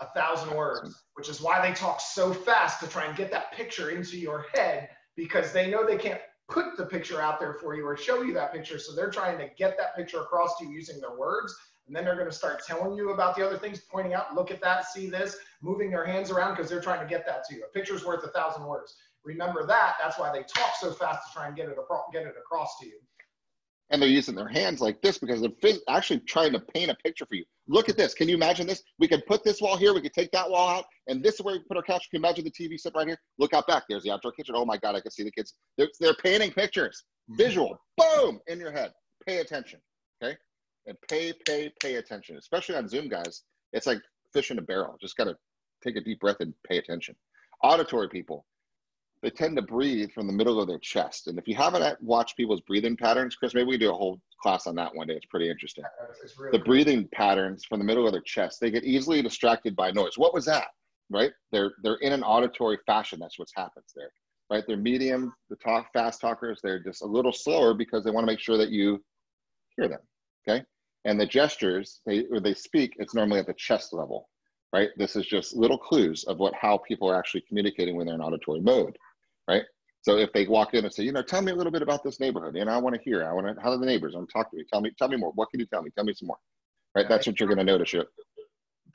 [0.00, 3.52] a thousand words, which is why they talk so fast to try and get that
[3.52, 7.76] picture into your head because they know they can't put the picture out there for
[7.76, 8.78] you or show you that picture.
[8.78, 11.54] So they're trying to get that picture across to you using their words.
[11.86, 14.50] And then they're going to start telling you about the other things, pointing out, look
[14.50, 17.54] at that, see this, moving their hands around because they're trying to get that to
[17.54, 17.62] you.
[17.62, 18.96] A picture's worth a thousand words.
[19.22, 19.96] Remember that.
[20.00, 21.76] That's why they talk so fast to try and get it,
[22.12, 22.98] get it across to you
[23.90, 27.26] and they're using their hands like this because they're actually trying to paint a picture
[27.26, 27.44] for you.
[27.68, 28.14] Look at this.
[28.14, 28.82] Can you imagine this?
[28.98, 29.94] We could put this wall here.
[29.94, 32.08] We could take that wall out, and this is where we put our couch.
[32.10, 33.18] Can you imagine the TV set right here?
[33.38, 33.84] Look out back.
[33.88, 34.54] There's the outdoor kitchen.
[34.56, 35.54] Oh my God, I can see the kids.
[35.76, 37.04] They're, they're painting pictures.
[37.30, 37.36] Mm-hmm.
[37.36, 37.78] Visual.
[37.96, 38.92] Boom in your head.
[39.26, 39.80] Pay attention.
[40.22, 40.36] Okay,
[40.86, 42.36] and pay, pay, pay attention.
[42.36, 43.42] Especially on Zoom, guys.
[43.72, 44.00] It's like
[44.32, 44.96] fish in a barrel.
[45.00, 45.36] Just gotta
[45.82, 47.14] take a deep breath and pay attention.
[47.62, 48.44] Auditory people
[49.24, 51.28] they tend to breathe from the middle of their chest.
[51.28, 54.20] And if you haven't uh, watched people's breathing patterns, Chris, maybe we do a whole
[54.42, 55.14] class on that one day.
[55.14, 55.82] It's pretty interesting.
[56.22, 56.66] It's really the cool.
[56.66, 60.18] breathing patterns from the middle of their chest, they get easily distracted by noise.
[60.18, 60.66] What was that?
[61.10, 61.32] Right?
[61.52, 63.18] They're they're in an auditory fashion.
[63.18, 64.10] That's what happens there.
[64.50, 64.62] Right?
[64.66, 68.30] They're medium, the talk fast talkers, they're just a little slower because they want to
[68.32, 69.02] make sure that you
[69.78, 70.00] hear them.
[70.46, 70.62] Okay.
[71.06, 74.28] And the gestures, they or they speak, it's normally at the chest level.
[74.70, 74.90] Right?
[74.98, 78.20] This is just little clues of what how people are actually communicating when they're in
[78.20, 78.98] auditory mode
[79.48, 79.62] right?
[80.02, 82.04] So if they walk in and say, you know, tell me a little bit about
[82.04, 84.14] this neighborhood, you know, I want to hear, I want to, how are the neighbors?
[84.14, 84.64] I want to talk to me.
[84.70, 85.32] Tell me, tell me more.
[85.34, 85.90] What can you tell me?
[85.96, 86.36] Tell me some more,
[86.94, 87.08] right?
[87.08, 87.94] That's what you're going to notice.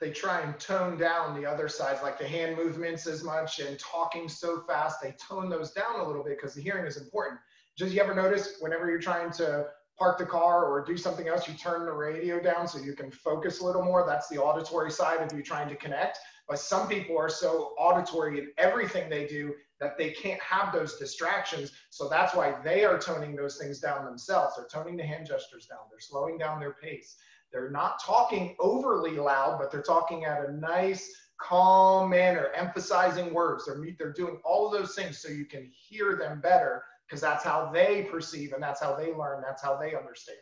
[0.00, 3.78] They try and tone down the other sides, like the hand movements as much and
[3.78, 5.02] talking so fast.
[5.02, 7.40] They tone those down a little bit because the hearing is important.
[7.76, 9.66] Just you ever notice whenever you're trying to
[9.98, 13.10] park the car or do something else, you turn the radio down so you can
[13.10, 14.06] focus a little more.
[14.06, 16.18] That's the auditory side of you trying to connect.
[16.48, 20.96] But some people are so auditory in everything they do that they can't have those
[20.98, 21.72] distractions.
[21.88, 24.54] So that's why they are toning those things down themselves.
[24.56, 27.16] They're toning the hand gestures down, they're slowing down their pace.
[27.52, 33.66] They're not talking overly loud, but they're talking at a nice, calm manner, emphasizing words.
[33.66, 37.42] They're, they're doing all of those things so you can hear them better because that's
[37.42, 40.38] how they perceive and that's how they learn, that's how they understand.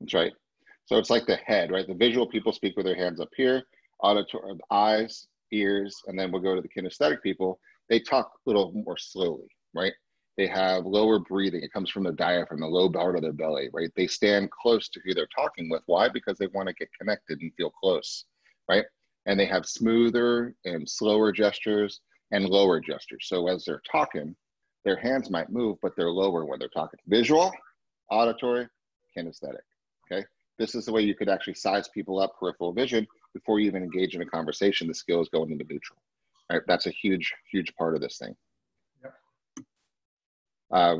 [0.00, 0.32] That's right.
[0.86, 1.86] So it's like the head, right?
[1.86, 3.62] The visual people speak with their hands up here,
[4.02, 8.72] auditory eyes, ears, and then we'll go to the kinesthetic people they talk a little
[8.72, 9.92] more slowly, right?
[10.36, 11.62] They have lower breathing.
[11.62, 13.90] It comes from the diaphragm, the low part of their belly, right?
[13.96, 15.82] They stand close to who they're talking with.
[15.86, 16.08] Why?
[16.08, 18.24] Because they want to get connected and feel close,
[18.68, 18.84] right?
[19.26, 22.00] And they have smoother and slower gestures
[22.32, 23.26] and lower gestures.
[23.28, 24.34] So as they're talking,
[24.84, 26.98] their hands might move, but they're lower when they're talking.
[27.06, 27.52] Visual,
[28.10, 28.66] auditory,
[29.16, 29.62] kinesthetic.
[30.10, 30.24] Okay.
[30.58, 33.82] This is the way you could actually size people up peripheral vision before you even
[33.82, 34.88] engage in a conversation.
[34.88, 35.98] The skill is going into neutral.
[36.66, 38.34] That's a huge, huge part of this thing.
[39.02, 39.14] Yep.
[40.72, 40.96] Uh,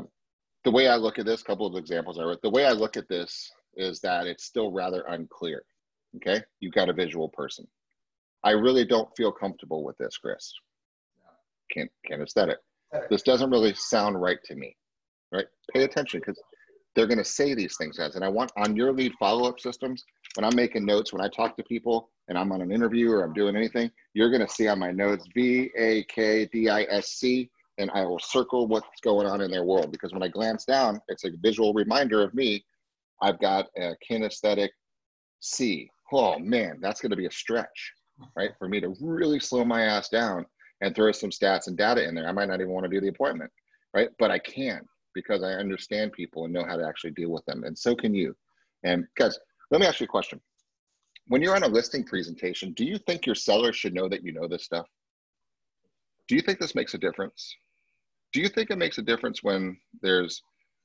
[0.63, 2.41] the way I look at this, couple of examples I wrote.
[2.41, 5.63] The way I look at this is that it's still rather unclear.
[6.17, 7.67] Okay, you've got a visual person.
[8.43, 10.53] I really don't feel comfortable with this, Chris.
[11.71, 12.57] Can't can't aesthetic.
[13.09, 14.75] This doesn't really sound right to me.
[15.31, 15.47] Right?
[15.73, 16.39] Pay attention because
[16.95, 20.03] they're going to say these things guys and i want on your lead follow-up systems
[20.37, 23.23] when i'm making notes when i talk to people and i'm on an interview or
[23.23, 25.89] i'm doing anything you're going to see on my notes v-a-k-d-i-s-c
[27.77, 29.91] and i will circle what's going on in their world.
[29.91, 32.63] Because when i glance down it's a visual reminder of me.
[33.21, 34.69] I've got a kinesthetic
[35.39, 35.89] c.
[36.11, 37.93] Oh man that's going to be a stretch
[38.37, 38.51] right?
[38.57, 40.45] For me to really slow my ass down
[40.81, 42.29] and throw some stats and data in there.
[42.29, 43.51] I might not even want to do the appointment
[43.93, 44.09] right?
[44.19, 44.81] But i can
[45.15, 47.63] because I understand people and know how to actually deal with them.
[47.63, 48.35] And so can you.
[48.83, 49.39] And guys,
[49.71, 50.39] let me ask you a question.
[51.27, 54.31] When you're on a listing presentation, do you think your seller should know that you
[54.31, 54.87] know this stuff?
[56.27, 57.55] Do you think this makes a difference?
[58.33, 60.41] Do you think it makes a difference when there's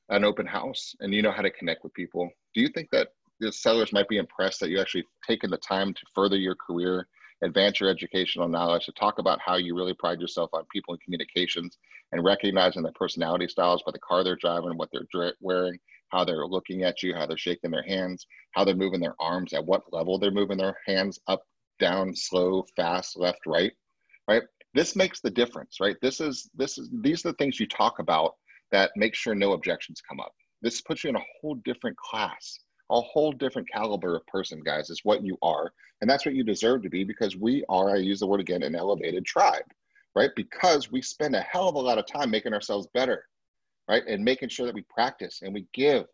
[0.09, 2.29] an open house and you know how to connect with people?
[2.55, 5.93] Do you think that the sellers might be impressed that you actually taken the time
[5.93, 7.07] to further your career
[7.43, 11.01] advance your educational knowledge, to talk about how you really pride yourself on people and
[11.01, 11.77] communications
[12.11, 15.77] and recognizing their personality styles by the car they're driving, what they're wearing,
[16.11, 19.53] how they're looking at you, how they're shaking their hands, how they're moving their arms,
[19.53, 21.41] at what level they're moving their hands up,
[21.79, 23.73] down, slow, fast, left, right,
[24.27, 24.43] right?
[24.73, 25.97] This makes the difference, right?
[26.01, 28.35] This is this is these are the things you talk about
[28.71, 30.33] that make sure no objections come up.
[30.61, 32.59] This puts you in a whole different class
[32.91, 35.71] a whole different caliber of person, guys, is what you are.
[36.01, 38.63] And that's what you deserve to be because we are, I use the word again,
[38.63, 39.63] an elevated tribe,
[40.15, 40.31] right?
[40.35, 43.25] Because we spend a hell of a lot of time making ourselves better,
[43.91, 44.07] right?
[44.07, 46.05] And making sure that we practice and we give,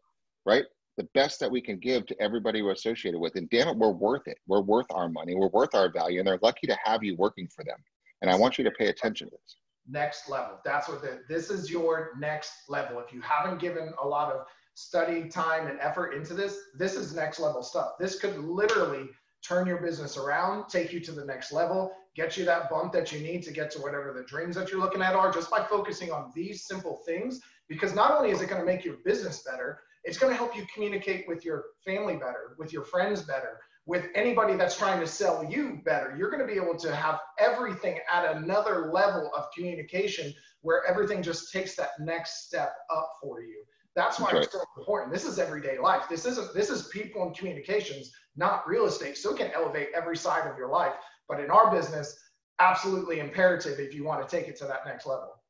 [0.47, 0.63] right?
[0.97, 3.35] The best that we can give to everybody we're associated with.
[3.35, 4.39] And damn it, we're worth it.
[4.47, 5.35] We're worth our money.
[5.35, 6.17] We're worth our value.
[6.17, 7.77] And they're lucky to have you working for them.
[8.23, 9.57] And I want you to pay attention to this.
[9.87, 10.57] Next level.
[10.65, 12.99] That's what the, this is your next level.
[12.99, 17.15] If you haven't given a lot of study time and effort into this, this is
[17.15, 17.91] next level stuff.
[17.99, 19.07] This could literally
[19.47, 23.11] turn your business around, take you to the next level, get you that bump that
[23.11, 25.63] you need to get to whatever the dreams that you're looking at are just by
[25.63, 27.39] focusing on these simple things.
[27.69, 30.55] Because not only is it going to make your business better, it's going to help
[30.55, 35.07] you communicate with your family better, with your friends better, with anybody that's trying to
[35.07, 36.15] sell you better.
[36.17, 41.23] You're going to be able to have everything at another level of communication where everything
[41.23, 43.63] just takes that next step up for you.
[43.95, 45.11] That's why it's so important.
[45.11, 46.03] This is everyday life.
[46.07, 49.17] This isn't this is people and communications, not real estate.
[49.17, 50.93] So it can elevate every side of your life.
[51.27, 52.15] But in our business,
[52.59, 55.41] absolutely imperative if you want to take it to that next level.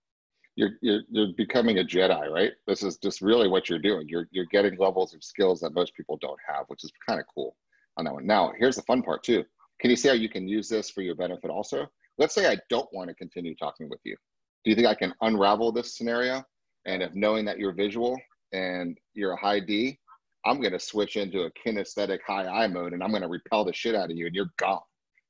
[0.58, 2.52] You're, you're, you're becoming a Jedi, right?
[2.68, 4.10] This is just really what you're doing.
[4.10, 7.26] You're, you're getting levels of skills that most people don't have, which is kind of
[7.34, 7.56] cool
[7.96, 8.28] on that one.
[8.28, 9.46] Now, here's the fun part too.
[9.80, 11.88] Can you see how you can use this for your benefit also?
[12.18, 14.18] Let's say I don't want to continue talking with you.
[14.66, 16.44] Do you think I can unravel this scenario?
[16.86, 18.18] And if knowing that you're visual,
[18.54, 20.00] and you're a high D,
[20.46, 23.66] I'm going to switch into a kinesthetic high I mode and I'm going to repel
[23.66, 24.80] the shit out of you and you're gone.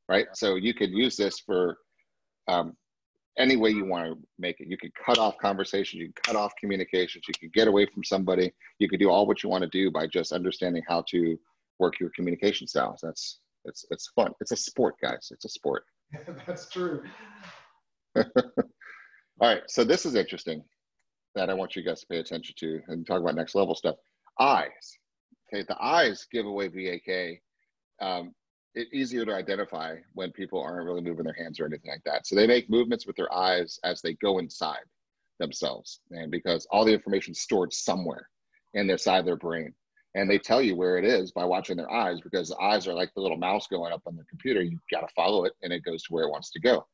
[0.09, 0.27] Right.
[0.33, 1.77] So you could use this for
[2.47, 2.77] um,
[3.37, 4.67] any way you want to make it.
[4.67, 8.03] You can cut off conversations, you can cut off communications, you can get away from
[8.03, 8.51] somebody.
[8.79, 11.37] You can do all what you want to do by just understanding how to
[11.79, 12.99] work your communication styles.
[13.01, 14.33] That's it's it's fun.
[14.39, 15.29] It's a sport, guys.
[15.31, 15.83] It's a sport.
[16.47, 17.03] That's true.
[18.15, 18.23] all
[19.41, 19.61] right.
[19.67, 20.63] So this is interesting
[21.35, 23.95] that I want you guys to pay attention to and talk about next level stuff.
[24.39, 24.97] Eyes.
[25.53, 27.41] Okay, the eyes give away VAK.
[28.01, 28.33] Um,
[28.77, 32.27] it's easier to identify when people aren't really moving their hands or anything like that.
[32.27, 34.85] So they make movements with their eyes as they go inside
[35.39, 38.29] themselves, and because all the information stored somewhere
[38.73, 39.73] in their side of their brain,
[40.15, 42.93] and they tell you where it is by watching their eyes because the eyes are
[42.93, 44.61] like the little mouse going up on the computer.
[44.61, 46.85] You got to follow it, and it goes to where it wants to go.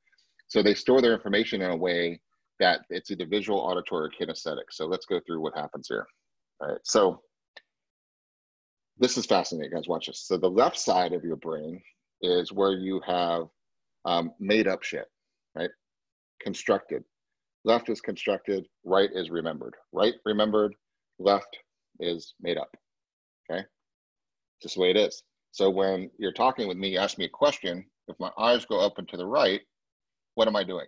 [0.47, 2.21] So they store their information in a way
[2.59, 4.71] that it's either visual, auditory, or kinesthetic.
[4.71, 6.05] So let's go through what happens here.
[6.61, 6.79] All right.
[6.83, 7.21] So
[8.97, 9.87] this is fascinating, guys.
[9.87, 10.25] Watch this.
[10.25, 11.81] So the left side of your brain
[12.21, 13.47] is where you have
[14.05, 15.07] um, made up shit,
[15.55, 15.69] right?
[16.41, 17.03] Constructed.
[17.65, 18.65] Left is constructed.
[18.83, 19.75] Right is remembered.
[19.91, 20.75] Right remembered.
[21.19, 21.57] Left
[21.99, 22.75] is made up.
[23.49, 23.63] Okay.
[24.61, 25.23] Just the way it is.
[25.51, 27.85] So when you're talking with me, you ask me a question.
[28.07, 29.61] If my eyes go up and to the right,
[30.35, 30.87] what am I doing?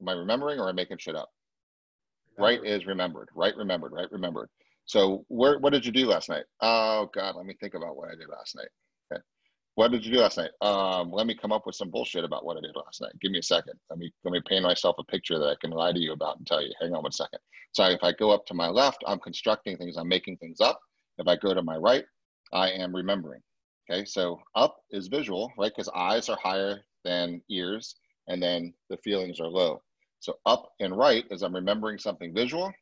[0.00, 1.30] Am I remembering or am I making shit up?
[2.38, 3.28] Right is remembered.
[3.34, 3.92] Right remembered.
[3.92, 4.48] Right remembered.
[4.88, 6.44] So where what did you do last night?
[6.62, 8.68] Oh God, let me think about what I did last night.
[9.12, 9.20] Okay.
[9.74, 10.50] What did you do last night?
[10.62, 13.12] Um, let me come up with some bullshit about what I did last night.
[13.20, 13.74] Give me a second.
[13.90, 16.38] Let me let me paint myself a picture that I can lie to you about
[16.38, 16.72] and tell you.
[16.80, 17.38] Hang on one second.
[17.72, 20.80] So if I go up to my left, I'm constructing things, I'm making things up.
[21.18, 22.06] If I go to my right,
[22.54, 23.42] I am remembering.
[23.90, 25.70] Okay, so up is visual, right?
[25.70, 27.94] Because eyes are higher than ears,
[28.26, 29.82] and then the feelings are low.
[30.20, 32.72] So up and right is I'm remembering something visual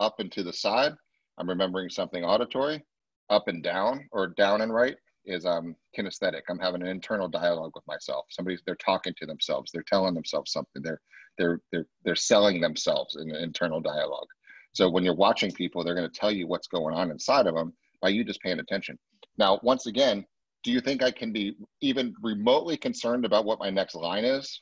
[0.00, 0.94] up and to the side,
[1.42, 2.84] I'm remembering something auditory.
[3.28, 4.94] Up and down or down and right
[5.26, 6.42] is um, kinesthetic.
[6.48, 8.26] I'm having an internal dialogue with myself.
[8.30, 9.72] Somebody's they're talking to themselves.
[9.72, 10.82] They're telling themselves something.
[10.82, 11.00] They're
[11.38, 14.28] they're they're they're selling themselves in an internal dialogue.
[14.72, 17.56] So when you're watching people, they're going to tell you what's going on inside of
[17.56, 18.96] them by you just paying attention.
[19.36, 20.24] Now, once again,
[20.62, 24.60] do you think I can be even remotely concerned about what my next line is?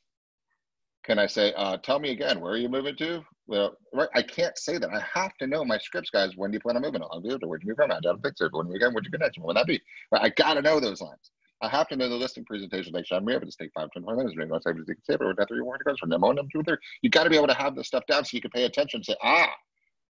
[1.05, 3.23] Can I say, uh, tell me again, where are you moving to?
[3.47, 4.91] Well, right, I can't say that.
[4.91, 6.37] I have to know my scripts, guys.
[6.37, 7.03] When do you plan on moving?
[7.03, 7.47] I'll do it.
[7.47, 7.91] Where'd you move from?
[7.91, 8.49] I don't think so.
[8.53, 9.39] When you again, where'd you connect?
[9.39, 9.81] When would that be?
[10.13, 11.31] Right, I got to know those lines.
[11.63, 12.93] I have to know the listing presentation.
[12.93, 14.35] Like, I'm able to take five, 10, 20 minutes.
[14.37, 15.35] Maybe I'll say, take a paper.
[15.37, 15.97] That's where you want to go.
[15.99, 16.77] From them on, them two, three.
[17.03, 18.99] You got to be able to have this stuff down so you can pay attention
[18.99, 19.51] and say, ah,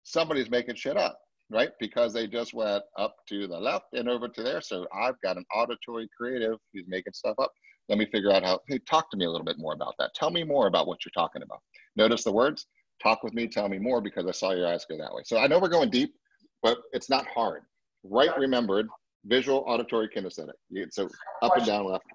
[0.03, 1.19] somebody's making shit up,
[1.49, 1.69] right?
[1.79, 4.61] Because they just went up to the left and over to there.
[4.61, 7.51] So I've got an auditory creative who's making stuff up.
[7.89, 10.13] Let me figure out how, hey, talk to me a little bit more about that.
[10.13, 11.61] Tell me more about what you're talking about.
[11.95, 12.67] Notice the words,
[13.01, 15.21] talk with me, tell me more, because I saw your eyes go that way.
[15.25, 16.13] So I know we're going deep,
[16.61, 17.63] but it's not hard.
[18.03, 18.87] Right remembered,
[19.25, 20.53] visual, auditory, kinesthetic.
[20.91, 21.09] So
[21.41, 22.05] up and down, left.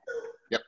[0.50, 0.60] Yep.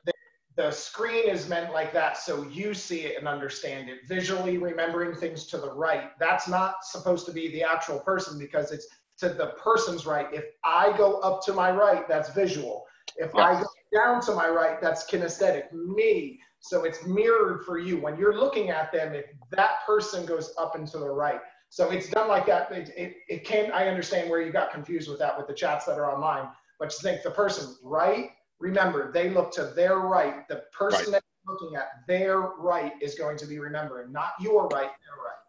[0.57, 4.07] The screen is meant like that so you see it and understand it.
[4.07, 8.71] Visually remembering things to the right, that's not supposed to be the actual person because
[8.71, 8.87] it's
[9.17, 10.27] to the person's right.
[10.33, 12.85] If I go up to my right, that's visual.
[13.17, 13.57] If yes.
[13.57, 16.39] I go down to my right, that's kinesthetic, me.
[16.59, 17.99] So it's mirrored for you.
[17.99, 21.39] When you're looking at them, if that person goes up and to the right.
[21.69, 22.71] So it's done like that.
[22.71, 25.85] It, it, it can, I understand where you got confused with that with the chats
[25.85, 26.47] that are online,
[26.79, 30.47] but just think the person right, remember, they look to their right.
[30.47, 31.21] The person right.
[31.21, 35.17] that you're looking at, their right is going to be remembering, not your right, their
[35.23, 35.41] right.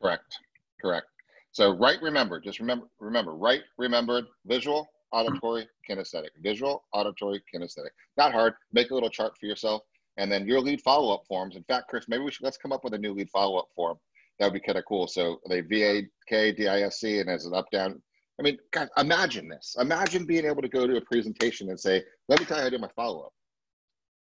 [0.00, 0.38] Correct,
[0.80, 1.06] correct.
[1.52, 6.30] So right, remember, just remember, remember, right, remembered, visual, auditory, kinesthetic.
[6.42, 7.90] Visual, auditory, kinesthetic.
[8.16, 8.54] Not hard.
[8.72, 9.82] Make a little chart for yourself.
[10.16, 11.56] And then your lead follow-up forms.
[11.56, 13.98] In fact, Chris, maybe we should let's come up with a new lead follow-up form.
[14.38, 15.06] That would be kind of cool.
[15.06, 18.02] So they VAK, DISC, and as an up down.
[18.38, 19.76] I mean, God, imagine this.
[19.78, 22.66] Imagine being able to go to a presentation and say, "Let me tell you how
[22.66, 23.32] I do my follow-up."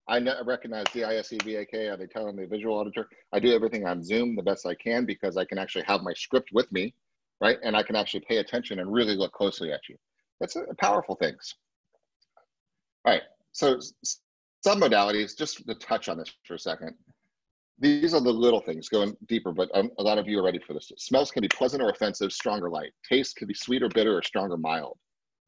[0.08, 1.74] I recognize DISC, VAK.
[1.88, 3.08] Are they telling the visual auditor?
[3.32, 6.12] I do everything on Zoom the best I can because I can actually have my
[6.14, 6.92] script with me,
[7.40, 7.58] right?
[7.62, 9.96] And I can actually pay attention and really look closely at you.
[10.40, 11.54] That's a, powerful things.
[13.04, 13.22] All right,
[13.52, 13.78] so
[14.62, 16.94] some modalities, just to touch on this for a second.
[17.78, 20.58] These are the little things going deeper, but um, a lot of you are ready
[20.58, 20.92] for this.
[20.98, 22.92] Smells can be pleasant or offensive, strong or light.
[23.08, 24.98] Taste can be sweet or bitter or strong or mild.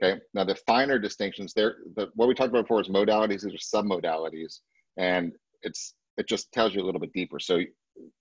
[0.03, 0.19] Okay.
[0.35, 3.43] Now the finer distinctions there, the, what we talked about before is modalities.
[3.43, 4.61] These are submodalities,
[4.97, 5.33] and
[5.63, 7.39] it's it just tells you a little bit deeper.
[7.39, 7.61] So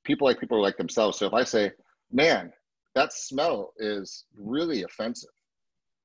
[0.03, 1.17] people like people like themselves.
[1.17, 1.72] So if I say,
[2.11, 2.51] "Man,
[2.95, 5.32] that smell is really offensive,"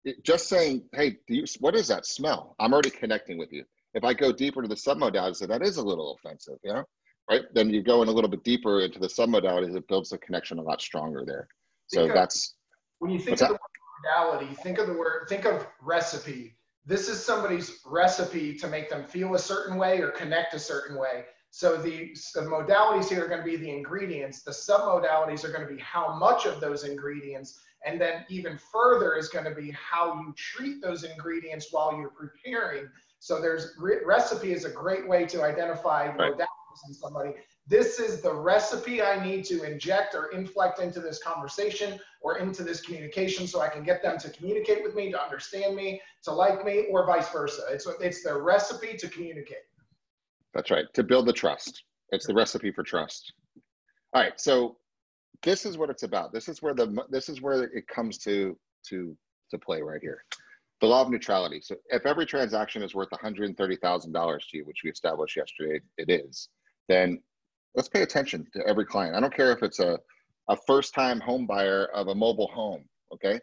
[0.06, 3.64] it, just saying, "Hey, you, what is that smell?" I'm already connecting with you.
[3.94, 6.84] If I go deeper to the submodalities, so that is a little offensive, you know,
[7.30, 7.42] right?
[7.54, 10.58] Then you go in a little bit deeper into the submodalities, it builds the connection
[10.58, 11.48] a lot stronger there.
[11.88, 12.54] So think that's
[12.98, 13.48] when you think of that?
[13.48, 13.58] the word
[14.04, 16.56] modality, think of the word, think of recipe.
[16.84, 20.96] This is somebody's recipe to make them feel a certain way or connect a certain
[20.96, 21.24] way.
[21.50, 24.42] So the, the modalities here are going to be the ingredients.
[24.42, 29.14] The submodalities are going to be how much of those ingredients and then even further
[29.14, 32.88] is going to be how you treat those ingredients while you're preparing.
[33.20, 36.32] So there's re- recipe is a great way to identify right.
[36.32, 37.30] modalities in somebody.
[37.68, 42.62] This is the recipe I need to inject or inflect into this conversation or into
[42.62, 46.32] this communication so I can get them to communicate with me, to understand me, to
[46.32, 47.62] like me, or vice versa.
[47.70, 49.64] It's, it's the recipe to communicate.
[50.54, 51.84] That's right, to build the trust.
[52.10, 53.32] It's the recipe for trust.
[54.12, 54.76] All right, so
[55.42, 56.32] this is what it's about.
[56.32, 58.56] This is where the this is where it comes to
[58.88, 59.16] to
[59.50, 60.24] to play right here.
[60.80, 61.60] The law of neutrality.
[61.62, 66.50] So if every transaction is worth $130,000 to you, which we established yesterday, it is,
[66.88, 67.22] then
[67.74, 69.16] let's pay attention to every client.
[69.16, 69.98] I don't care if it's a,
[70.48, 73.40] a first time home buyer of a mobile home, okay?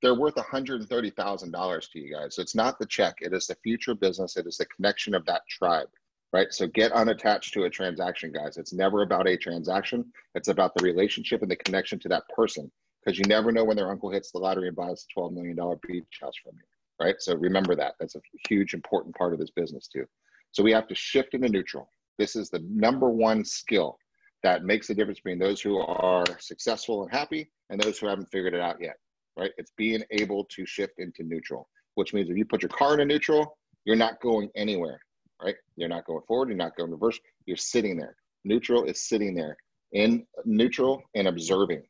[0.00, 2.34] They're worth $130,000 to you guys.
[2.34, 5.24] So it's not the check, it is the future business, it is the connection of
[5.26, 5.88] that tribe
[6.32, 6.52] right?
[6.52, 8.56] So get unattached to a transaction, guys.
[8.56, 10.04] It's never about a transaction.
[10.34, 12.70] It's about the relationship and the connection to that person
[13.04, 15.56] because you never know when their uncle hits the lottery and buys a $12 million
[15.86, 17.16] beach house from you, right?
[17.18, 17.94] So remember that.
[18.00, 20.06] That's a huge, important part of this business too.
[20.52, 21.90] So we have to shift into neutral.
[22.18, 23.98] This is the number one skill
[24.42, 28.30] that makes the difference between those who are successful and happy and those who haven't
[28.30, 28.96] figured it out yet,
[29.36, 29.52] right?
[29.58, 33.08] It's being able to shift into neutral, which means if you put your car in
[33.08, 35.00] neutral, you're not going anywhere
[35.42, 35.54] right?
[35.76, 38.16] You're not going forward, you're not going reverse, you're sitting there.
[38.44, 39.56] Neutral is sitting there
[39.92, 41.82] in neutral and observing,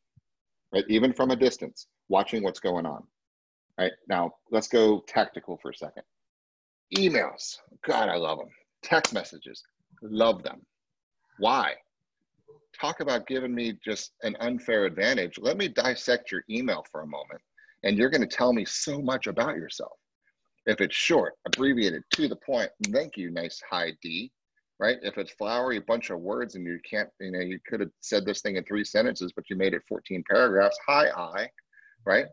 [0.72, 0.84] right?
[0.88, 3.02] Even from a distance, watching what's going on.
[3.78, 6.02] Right now, let's go tactical for a second.
[6.96, 8.50] Emails, God, I love them.
[8.82, 9.62] Text messages,
[10.02, 10.60] love them.
[11.38, 11.74] Why?
[12.78, 15.38] talk about giving me just an unfair advantage.
[15.40, 17.40] Let me dissect your email for a moment.
[17.84, 19.92] And you're going to tell me so much about yourself.
[20.66, 24.30] If it's short, abbreviated, to the point, thank you, nice high D,
[24.78, 24.98] right?
[25.02, 27.90] If it's flowery, a bunch of words and you can't, you know, you could have
[28.00, 31.48] said this thing in three sentences, but you made it 14 paragraphs, hi, I,
[32.06, 32.26] right?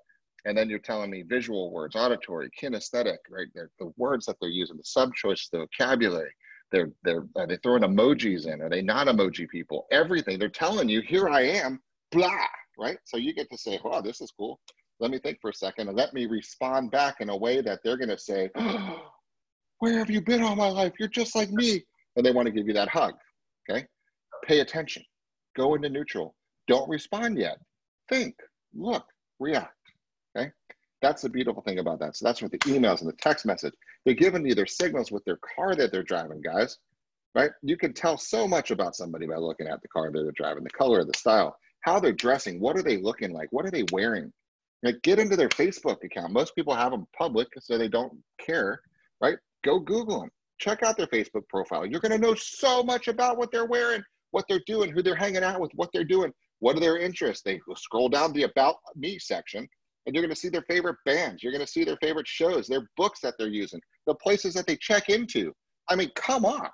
[0.45, 3.47] And then you're telling me visual words, auditory, kinesthetic, right?
[3.53, 6.31] They're, the words that they're using, the sub choice, the vocabulary,
[6.71, 8.61] they're they're are they throwing emojis in?
[8.61, 9.87] Are they not emoji people?
[9.91, 12.45] Everything they're telling you, here I am, blah,
[12.77, 12.97] right?
[13.05, 14.59] So you get to say, wow, this is cool.
[14.99, 17.79] Let me think for a second and let me respond back in a way that
[17.83, 19.11] they're gonna say, oh,
[19.79, 20.93] where have you been all my life?
[20.99, 21.83] You're just like me.
[22.15, 23.13] And they want to give you that hug.
[23.69, 23.85] Okay.
[24.45, 25.03] Pay attention.
[25.55, 26.35] Go into neutral.
[26.67, 27.57] Don't respond yet.
[28.09, 28.35] Think,
[28.73, 29.05] look,
[29.39, 29.73] react.
[30.37, 30.51] Okay.
[31.01, 32.17] That's the beautiful thing about that.
[32.17, 33.73] So that's what the emails and the text message.
[34.05, 36.77] They're giving you their signals with their car that they're driving, guys.
[37.35, 37.51] Right?
[37.61, 40.63] You can tell so much about somebody by looking at the car that they're driving,
[40.63, 43.85] the color, the style, how they're dressing, what are they looking like, what are they
[43.91, 44.33] wearing.
[44.83, 46.31] Like get into their Facebook account.
[46.31, 48.79] Most people have them public so they don't care,
[49.21, 49.37] right?
[49.63, 50.29] Go Google them.
[50.59, 51.85] Check out their Facebook profile.
[51.85, 55.15] You're going to know so much about what they're wearing, what they're doing, who they're
[55.15, 57.43] hanging out with, what they're doing, what are their interests.
[57.43, 59.67] They scroll down the About Me section
[60.05, 61.43] and you're going to see their favorite bands.
[61.43, 64.65] You're going to see their favorite shows, their books that they're using, the places that
[64.65, 65.53] they check into.
[65.87, 66.67] I mean, come on.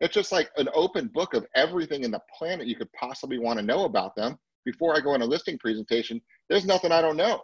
[0.00, 3.60] It's just like an open book of everything in the planet you could possibly want
[3.60, 4.36] to know about them.
[4.64, 6.20] Before I go on a listing presentation,
[6.52, 7.42] there's nothing I don't know.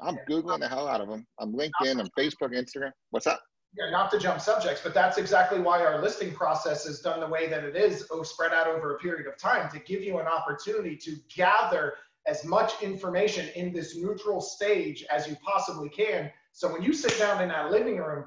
[0.00, 1.26] I'm Googling the hell out of them.
[1.38, 2.92] I'm LinkedIn, I'm Facebook, Instagram.
[3.10, 3.38] What's that?
[3.76, 7.26] Yeah, not to jump subjects, but that's exactly why our listing process is done the
[7.26, 10.18] way that it is, oh, spread out over a period of time to give you
[10.18, 11.94] an opportunity to gather
[12.26, 16.30] as much information in this neutral stage as you possibly can.
[16.52, 18.24] So when you sit down in that living room,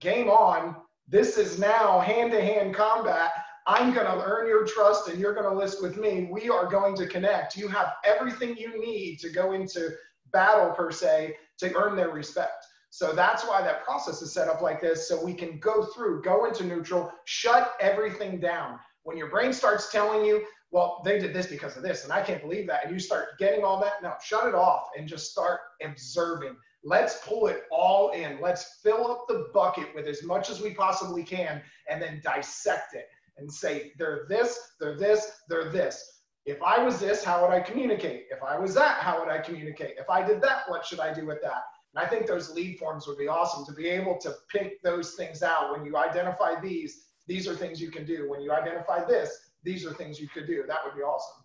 [0.00, 0.76] game on.
[1.08, 3.32] This is now hand to hand combat.
[3.66, 6.28] I'm going to earn your trust and you're going to list with me.
[6.30, 7.56] We are going to connect.
[7.56, 9.90] You have everything you need to go into
[10.32, 12.66] battle, per se, to earn their respect.
[12.90, 15.08] So that's why that process is set up like this.
[15.08, 18.78] So we can go through, go into neutral, shut everything down.
[19.04, 22.20] When your brain starts telling you, well, they did this because of this, and I
[22.20, 22.84] can't believe that.
[22.84, 24.02] And you start getting all that.
[24.02, 26.56] No, shut it off and just start observing.
[26.82, 28.40] Let's pull it all in.
[28.40, 32.94] Let's fill up the bucket with as much as we possibly can and then dissect
[32.94, 33.06] it
[33.36, 36.20] and say, they're this, they're this, they're this.
[36.46, 38.26] If I was this, how would I communicate?
[38.30, 39.96] If I was that, how would I communicate?
[39.98, 41.62] If I did that, what should I do with that?
[41.94, 45.14] And I think those lead forms would be awesome to be able to pick those
[45.14, 45.72] things out.
[45.72, 48.28] When you identify these, these are things you can do.
[48.28, 49.30] When you identify this,
[49.62, 50.64] these are things you could do.
[50.68, 51.42] That would be awesome.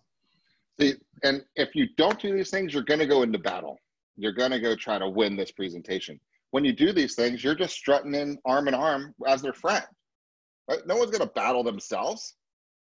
[1.22, 3.78] And if you don't do these things, you're going to go into battle.
[4.16, 6.20] You're going to go try to win this presentation.
[6.50, 9.84] When you do these things, you're just strutting in arm in arm as their friend.
[10.70, 10.86] Right?
[10.86, 12.34] No one's going to battle themselves.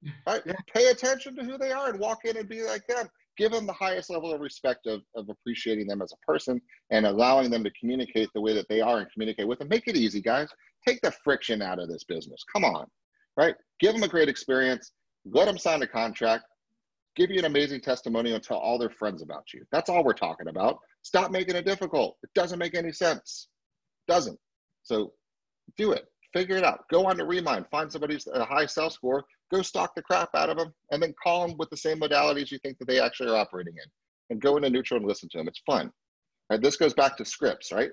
[0.25, 0.41] Right?
[0.47, 0.53] Yeah.
[0.73, 3.07] Pay attention to who they are and walk in and be like them.
[3.37, 6.59] Give them the highest level of respect of, of appreciating them as a person
[6.89, 9.67] and allowing them to communicate the way that they are and communicate with them.
[9.67, 10.49] Make it easy, guys.
[10.87, 12.43] Take the friction out of this business.
[12.51, 12.87] Come on.
[13.37, 13.53] Right?
[13.79, 14.91] Give them a great experience
[15.25, 16.45] let them sign a contract,
[17.15, 19.63] give you an amazing testimonial, and tell all their friends about you.
[19.71, 20.79] That's all we're talking about.
[21.03, 22.17] Stop making it difficult.
[22.23, 23.49] It doesn't make any sense.
[24.07, 24.39] Doesn't.
[24.83, 25.13] So
[25.77, 26.05] do it.
[26.33, 26.85] Figure it out.
[26.89, 27.67] Go on to Remind.
[27.69, 29.25] Find somebody somebody's a high sales score.
[29.51, 32.51] Go stalk the crap out of them, and then call them with the same modalities
[32.51, 33.89] you think that they actually are operating in,
[34.29, 35.47] and go into neutral and listen to them.
[35.47, 35.91] It's fun.
[36.49, 36.61] Right?
[36.61, 37.91] This goes back to scripts, right?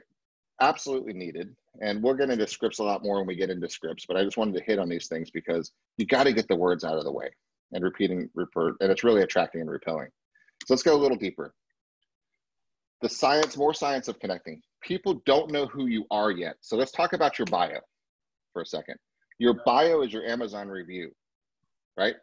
[0.60, 1.54] absolutely needed.
[1.80, 4.24] And we'll get into scripts a lot more when we get into scripts, but I
[4.24, 6.98] just wanted to hit on these things because you got to get the words out
[6.98, 7.28] of the way
[7.72, 10.08] and repeating, report, and it's really attracting and repelling.
[10.66, 11.54] So let's go a little deeper.
[13.02, 14.60] The science, more science of connecting.
[14.82, 16.56] People don't know who you are yet.
[16.60, 17.78] So let's talk about your bio
[18.52, 18.96] for a second.
[19.38, 21.10] Your bio is your Amazon review,
[21.96, 22.16] right?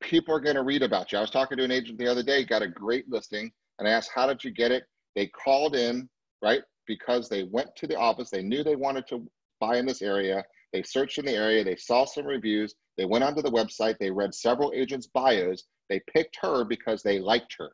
[0.00, 1.18] People are going to read about you.
[1.18, 3.92] I was talking to an agent the other day, got a great listing, and I
[3.92, 4.84] asked, How did you get it?
[5.16, 6.08] They called in,
[6.42, 6.62] right?
[6.86, 8.30] because they went to the office.
[8.30, 9.26] They knew they wanted to
[9.60, 10.44] buy in this area.
[10.72, 11.64] They searched in the area.
[11.64, 12.74] They saw some reviews.
[12.96, 13.96] They went onto the website.
[13.98, 15.64] They read several agents' bios.
[15.88, 17.70] They picked her because they liked her.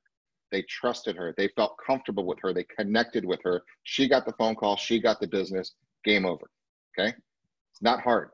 [0.52, 1.34] They trusted her.
[1.36, 2.52] They felt comfortable with her.
[2.52, 3.62] They connected with her.
[3.84, 4.76] She got the phone call.
[4.76, 5.74] She got the business.
[6.04, 6.50] Game over.
[6.98, 7.14] Okay.
[7.80, 8.30] Not hard,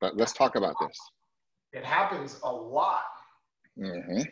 [0.00, 0.98] but let's talk about this.
[1.72, 3.02] It happens a lot.
[3.78, 4.22] Mm-hmm.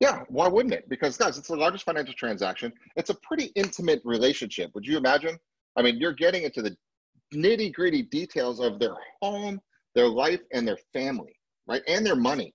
[0.00, 0.88] Yeah, why wouldn't it?
[0.88, 2.72] Because guys, it's the largest financial transaction.
[2.96, 4.70] It's a pretty intimate relationship.
[4.74, 5.38] Would you imagine?
[5.76, 6.76] I mean, you're getting into the
[7.34, 9.60] nitty gritty details of their home,
[9.94, 11.34] their life, and their family,
[11.66, 11.82] right?
[11.88, 12.54] And their money,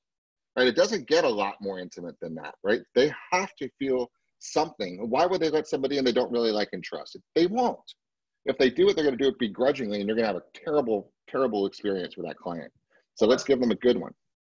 [0.57, 0.67] right?
[0.67, 2.81] It doesn't get a lot more intimate than that, right?
[2.95, 4.09] They have to feel
[4.39, 5.09] something.
[5.09, 7.17] Why would they let somebody in they don't really like and trust?
[7.35, 7.79] They won't.
[8.49, 10.41] If they do it, they're going to do it begrudgingly, and you're going to have
[10.41, 12.71] a terrible, terrible experience with that client.
[13.13, 14.11] So let's give them a good one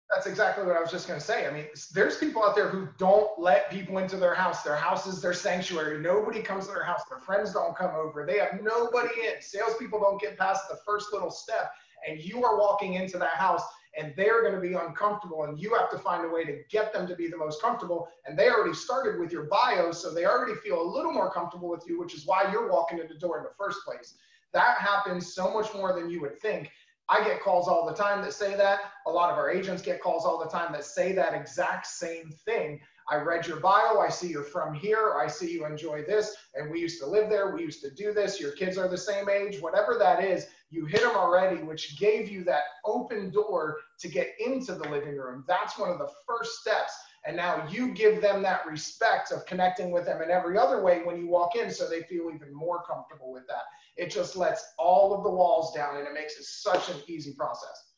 [0.09, 1.45] That's exactly what I was just going to say.
[1.47, 4.63] I mean, there's people out there who don't let people into their house.
[4.63, 6.01] Their house is their sanctuary.
[6.01, 7.01] Nobody comes to their house.
[7.07, 8.25] Their friends don't come over.
[8.25, 9.41] They have nobody in.
[9.41, 11.71] Salespeople don't get past the first little step.
[12.09, 13.63] And you are walking into that house
[13.97, 16.93] and they're going to be uncomfortable and you have to find a way to get
[16.93, 20.25] them to be the most comfortable and they already started with your bio so they
[20.25, 23.15] already feel a little more comfortable with you which is why you're walking in the
[23.15, 24.15] door in the first place
[24.53, 26.71] that happens so much more than you would think
[27.09, 28.79] I get calls all the time that say that.
[29.07, 32.31] A lot of our agents get calls all the time that say that exact same
[32.45, 32.79] thing.
[33.09, 33.99] I read your bio.
[33.99, 35.15] I see you're from here.
[35.21, 36.33] I see you enjoy this.
[36.55, 37.53] And we used to live there.
[37.53, 38.39] We used to do this.
[38.39, 39.61] Your kids are the same age.
[39.61, 44.29] Whatever that is, you hit them already, which gave you that open door to get
[44.43, 45.45] into the living room.
[45.47, 46.93] That's one of the first steps.
[47.25, 51.03] And now you give them that respect of connecting with them in every other way
[51.03, 53.63] when you walk in so they feel even more comfortable with that.
[53.97, 57.33] It just lets all of the walls down and it makes it such an easy
[57.33, 57.91] process.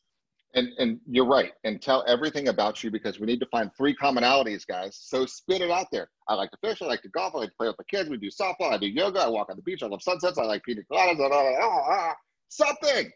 [0.54, 1.52] And, and you're right.
[1.64, 4.98] And tell everything about you because we need to find three commonalities, guys.
[5.00, 6.08] So spit it out there.
[6.28, 6.82] I like to fish.
[6.82, 7.34] I like to golf.
[7.34, 8.08] I like to play with the kids.
[8.08, 8.72] We do softball.
[8.72, 9.20] I do yoga.
[9.20, 9.82] I walk on the beach.
[9.82, 10.38] I love sunsets.
[10.38, 11.16] I like pina coladas.
[11.16, 12.14] Blah, blah, blah,
[12.48, 13.10] something.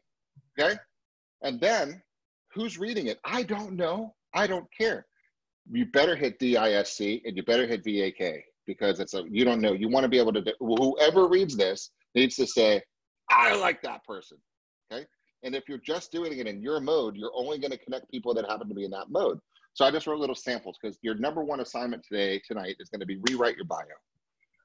[0.58, 0.76] Okay.
[1.42, 2.02] And then
[2.52, 3.18] who's reading it?
[3.24, 4.14] I don't know.
[4.34, 5.06] I don't care.
[5.70, 9.72] You better hit DISC and you better hit VAK because it's a you don't know.
[9.72, 12.82] You want to be able to whoever reads this needs to say,
[13.30, 14.38] I like that person.
[14.92, 15.06] Okay.
[15.42, 18.34] And if you're just doing it in your mode, you're only going to connect people
[18.34, 19.38] that happen to be in that mode.
[19.74, 23.00] So I just wrote little samples because your number one assignment today, tonight, is going
[23.00, 23.78] to be rewrite your bio.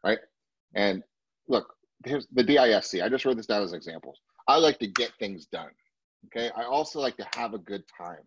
[0.03, 0.19] Right.
[0.73, 1.03] And
[1.47, 1.73] look,
[2.05, 2.95] here's the DISC.
[3.01, 4.19] I just wrote this down as examples.
[4.47, 5.71] I like to get things done.
[6.27, 6.51] Okay.
[6.55, 8.23] I also like to have a good time.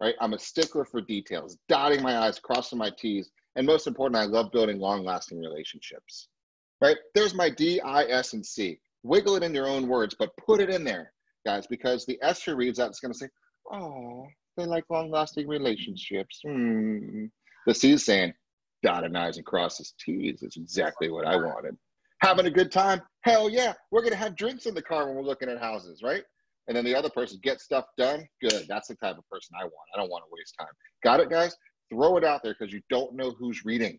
[0.00, 0.14] Right.
[0.20, 3.30] I'm a stickler for details, dotting my I's, crossing my T's.
[3.56, 6.28] And most important, I love building long lasting relationships
[6.80, 6.96] right?
[7.14, 8.78] There's my D, I, S, and C.
[9.02, 11.12] Wiggle it in your own words, but put it in there,
[11.46, 13.28] guys, because the S who reads that is going to say,
[13.72, 16.40] oh, they like long lasting relationships.
[16.44, 17.26] Hmm.
[17.66, 18.34] The C is saying,
[18.82, 20.42] dotting I's and crosses T's.
[20.42, 21.76] It's exactly what I wanted.
[22.22, 23.00] Having a good time?
[23.22, 23.74] Hell yeah.
[23.90, 26.22] We're to have drinks in the car when we're looking at houses, right?
[26.66, 28.26] And then the other person gets stuff done.
[28.42, 28.66] Good.
[28.68, 29.88] That's the type of person I want.
[29.94, 30.68] I don't want to waste time.
[31.02, 31.56] Got it, guys?
[31.90, 33.98] Throw it out there because you don't know who's reading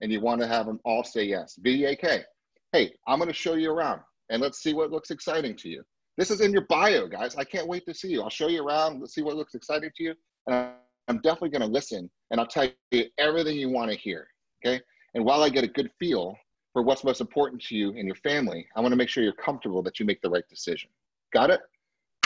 [0.00, 1.58] and you want to have them all say yes.
[1.58, 2.24] VAK,
[2.72, 4.00] hey, I'm to show you around
[4.30, 5.82] and let's see what looks exciting to you.
[6.16, 7.34] This is in your bio, guys.
[7.34, 8.22] I can't wait to see you.
[8.22, 9.00] I'll show you around.
[9.00, 10.14] Let's see what looks exciting to you.
[10.46, 10.70] And
[11.08, 14.28] I'm definitely going to listen and I'll tell you everything you want to hear.
[14.64, 14.80] Okay.
[15.14, 16.36] And while I get a good feel
[16.74, 19.32] for what's most important to you and your family, I want to make sure you're
[19.32, 20.90] comfortable that you make the right decision.
[21.32, 21.60] Got it?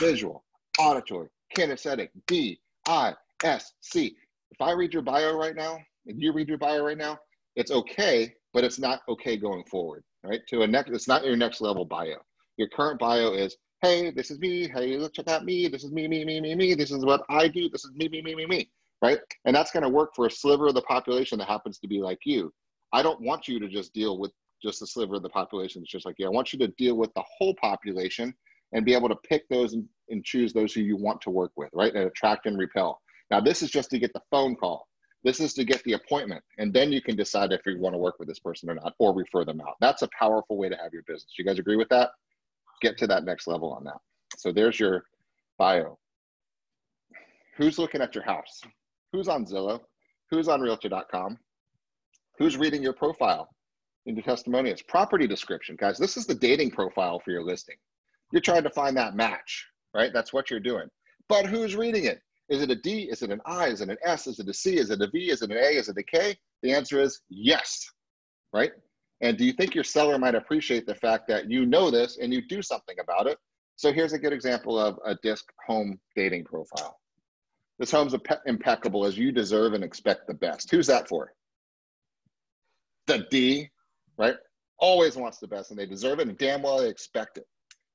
[0.01, 0.43] Visual,
[0.79, 3.13] auditory, kinesthetic, D, I,
[3.45, 4.17] S, C.
[4.51, 7.21] If I read your bio right now, and you read your bio right now,
[7.57, 10.41] it's okay, but it's not okay going forward, right?
[10.49, 12.17] To a next, it's not your next level bio.
[12.57, 14.67] Your current bio is, hey, this is me.
[14.67, 15.69] Hey, look, check out me.
[15.69, 16.75] This is me, me, me, me, me.
[16.75, 17.69] This is what I do.
[17.69, 18.71] This is me, me, me, me, me,
[19.03, 19.19] right?
[19.45, 22.01] And that's going to work for a sliver of the population that happens to be
[22.01, 22.51] like you.
[22.93, 24.33] I don't want you to just deal with
[24.63, 26.97] just a sliver of the population It's just like yeah, I want you to deal
[26.97, 28.35] with the whole population
[28.73, 31.53] and be able to pick those and, and choose those who you want to work
[31.57, 31.95] with, right?
[31.95, 33.01] And attract and repel.
[33.31, 34.87] Now, this is just to get the phone call.
[35.25, 37.99] This is to get the appointment, and then you can decide if you want to
[37.99, 39.75] work with this person or not, or refer them out.
[39.81, 41.35] That's a powerful way to have your business.
[41.37, 42.11] You guys agree with that?
[42.83, 43.99] Get to that next level on that.
[44.37, 45.05] So there's your
[45.59, 45.99] bio.
[47.57, 48.61] Who's looking at your house?
[49.13, 49.81] Who's on Zillow?
[50.31, 51.39] Who's on Realtor.com?
[52.39, 53.49] Who's reading your profile
[54.09, 54.83] into testimonials?
[54.83, 55.99] Property description, guys.
[55.99, 57.77] This is the dating profile for your listing.
[58.33, 60.11] You're trying to find that match, right?
[60.13, 60.89] That's what you're doing.
[61.29, 62.21] But who's reading it?
[62.49, 63.03] Is it a D?
[63.03, 63.69] Is it an I?
[63.69, 64.27] Is it an S?
[64.27, 64.79] Is it a C?
[64.79, 65.31] Is it a V?
[65.31, 65.77] Is it an A?
[65.77, 66.37] Is it a K?
[66.63, 67.87] The answer is yes,
[68.53, 68.73] right?
[69.21, 72.33] And do you think your seller might appreciate the fact that you know this and
[72.33, 73.39] you do something about it?
[73.77, 76.99] So here's a good example of a disc home dating profile.
[77.79, 78.15] This home's
[78.47, 80.71] impeccable as you deserve and expect the best.
[80.71, 81.33] Who's that for?
[83.07, 83.71] The D,
[84.19, 84.37] right?
[84.79, 87.47] Always wants the best and they deserve it and damn well they expect it,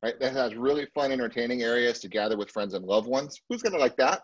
[0.01, 0.19] right?
[0.19, 3.39] That has really fun, entertaining areas to gather with friends and loved ones.
[3.49, 4.24] Who's gonna like that?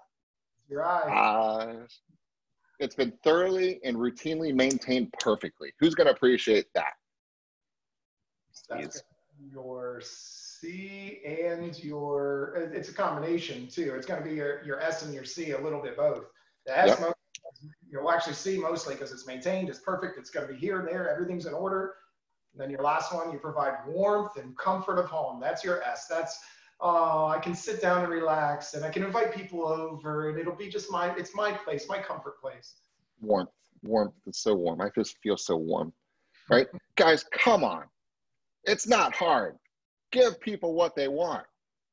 [0.70, 1.10] Your I's.
[1.10, 1.88] Uh,
[2.80, 5.74] it's been thoroughly and routinely maintained perfectly.
[5.80, 6.94] Who's going to appreciate that?
[8.70, 9.04] That's
[9.52, 13.94] your C and your, it's a combination too.
[13.96, 16.26] It's going to be your, your S and your C, a little bit both.
[16.66, 17.14] The S, yep.
[17.92, 20.88] You'll actually see mostly because it's maintained, it's perfect, it's going to be here and
[20.88, 21.96] there, everything's in order.
[22.54, 25.40] And then your last one, you provide warmth and comfort of home.
[25.40, 26.08] That's your S.
[26.08, 26.40] That's
[26.82, 30.56] oh, I can sit down and relax and I can invite people over and it'll
[30.56, 32.76] be just my, it's my place, my comfort place.
[33.22, 33.50] Warmth,
[33.84, 34.14] warmth.
[34.26, 34.82] It's so warm.
[34.82, 35.94] I just feel so warm,
[36.50, 36.68] right?
[36.96, 37.84] Guys, come on.
[38.64, 39.58] It's not hard.
[40.12, 41.46] Give people what they want.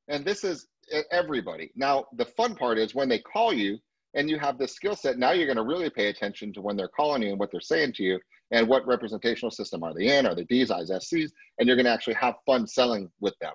[0.09, 0.69] And this is
[1.11, 1.73] everybody.
[1.75, 3.79] Now, the fun part is when they call you
[4.17, 6.77] and you have this skill set, now you're going to really pay attention to when
[6.77, 8.19] they're calling you and what they're saying to you
[8.51, 10.27] and what representational system are they in?
[10.27, 11.33] Are they D's, I's, SC's?
[11.59, 13.55] And you're going to actually have fun selling with them,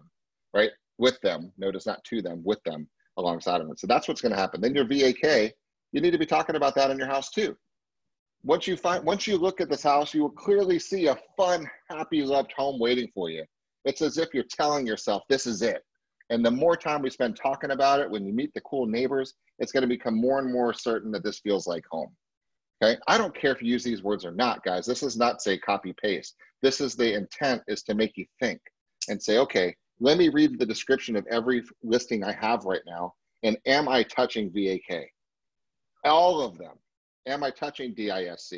[0.53, 0.69] right?
[0.99, 1.51] With them.
[1.57, 2.87] Notice not to them, with them
[3.17, 3.75] alongside of them.
[3.75, 4.61] So that's what's going to happen.
[4.61, 5.51] Then your VAK,
[5.93, 7.57] you need to be talking about that in your house too.
[8.43, 11.67] Once you find, once you look at this house, you will clearly see a fun,
[11.89, 13.43] happy, loved home waiting for you.
[13.85, 15.83] It's as if you're telling yourself, this is it.
[16.31, 19.33] And the more time we spend talking about it, when you meet the cool neighbors,
[19.61, 22.11] it's going to become more and more certain that this feels like home.
[22.83, 22.99] Okay.
[23.07, 24.87] I don't care if you use these words or not, guys.
[24.87, 26.35] This is not say copy paste.
[26.63, 28.59] This is the intent is to make you think
[29.07, 33.13] and say, okay, let me read the description of every listing I have right now.
[33.43, 35.07] And am I touching VAK?
[36.03, 36.73] All of them.
[37.27, 38.53] Am I touching DISC?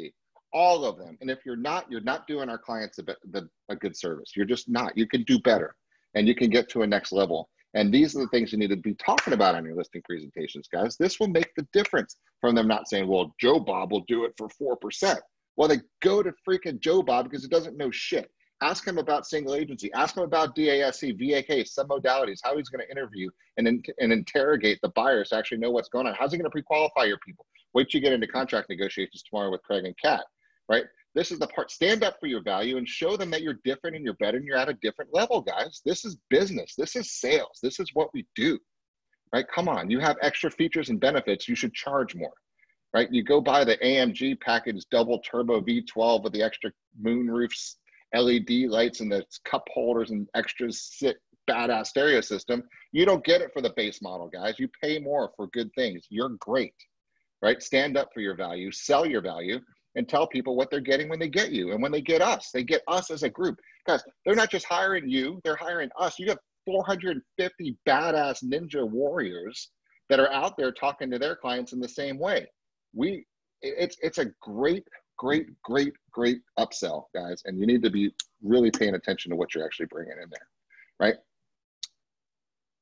[0.54, 1.18] All of them.
[1.20, 4.32] And if you're not, you're not doing our clients a, a good service.
[4.38, 4.98] You're just not.
[4.98, 5.76] You can do better
[6.16, 7.50] and you can get to a next level.
[7.76, 10.68] And these are the things you need to be talking about on your listing presentations,
[10.68, 10.96] guys.
[10.96, 14.34] This will make the difference from them not saying, well, Joe Bob will do it
[14.38, 14.48] for
[14.78, 15.18] 4%.
[15.56, 18.30] Well, they go to freaking Joe Bob because he doesn't know shit.
[18.62, 19.92] Ask him about single agency.
[19.94, 24.14] Ask him about DISC, VAK, some modalities, how he's going to interview and, in, and
[24.14, 26.16] interrogate the buyers to actually know what's going on.
[26.18, 27.46] How's he going to pre-qualify your people?
[27.74, 30.24] Wait till you get into contract negotiations tomorrow with Craig and Kat,
[30.70, 30.86] right?
[31.16, 31.70] This is the part.
[31.70, 34.46] Stand up for your value and show them that you're different and you're better and
[34.46, 35.82] you're at a different level, guys.
[35.86, 36.74] This is business.
[36.76, 37.60] This is sales.
[37.62, 38.58] This is what we do,
[39.32, 39.46] right?
[39.54, 39.92] Come on.
[39.92, 41.48] You have extra features and benefits.
[41.48, 42.34] You should charge more,
[42.94, 43.12] right?
[43.12, 46.72] You go buy the AMG package double turbo V12 with the extra
[47.04, 47.76] moonroofs,
[48.16, 52.64] LED lights, and the cup holders and extra sick badass stereo system.
[52.92, 54.56] You don't get it for the base model, guys.
[54.58, 56.06] You pay more for good things.
[56.10, 56.74] You're great,
[57.42, 57.62] right?
[57.62, 59.60] Stand up for your value, sell your value,
[59.96, 62.50] and tell people what they're getting when they get you and when they get us.
[62.52, 63.60] They get us as a group.
[63.86, 66.18] Guys, they're not just hiring you, they're hiring us.
[66.18, 69.70] You have 450 badass ninja warriors
[70.10, 72.48] that are out there talking to their clients in the same way.
[72.94, 73.26] We
[73.64, 74.88] it's it's a great
[75.18, 78.12] great great great upsell guys and you need to be
[78.44, 80.48] really paying attention to what you're actually bringing in there
[81.00, 81.16] right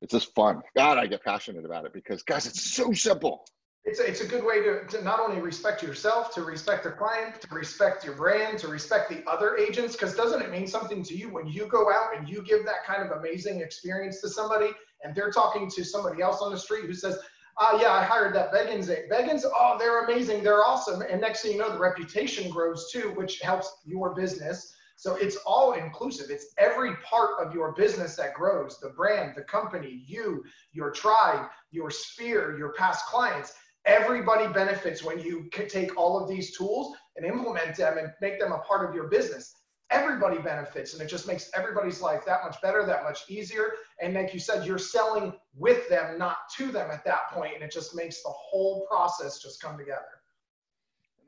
[0.01, 3.45] it's just fun god i get passionate about it because guys it's so simple
[3.83, 6.91] it's a, it's a good way to, to not only respect yourself, to respect the
[6.91, 9.95] client, to respect your brand, to respect the other agents.
[9.95, 12.85] Because doesn't it mean something to you when you go out and you give that
[12.85, 14.69] kind of amazing experience to somebody
[15.03, 17.17] and they're talking to somebody else on the street who says,
[17.57, 18.87] uh, yeah, I hired that Beggins.
[19.09, 20.43] Beggins, oh, they're amazing.
[20.43, 21.01] They're awesome.
[21.01, 24.75] And next thing you know, the reputation grows too, which helps your business.
[24.95, 26.29] So it's all inclusive.
[26.29, 31.49] It's every part of your business that grows the brand, the company, you, your tribe,
[31.71, 33.55] your sphere, your past clients
[33.85, 38.39] everybody benefits when you can take all of these tools and implement them and make
[38.39, 39.55] them a part of your business.
[39.89, 43.73] Everybody benefits and it just makes everybody's life that much better that much easier.
[44.01, 47.63] And like you said you're selling with them not to them at that point and
[47.63, 50.01] it just makes the whole process just come together.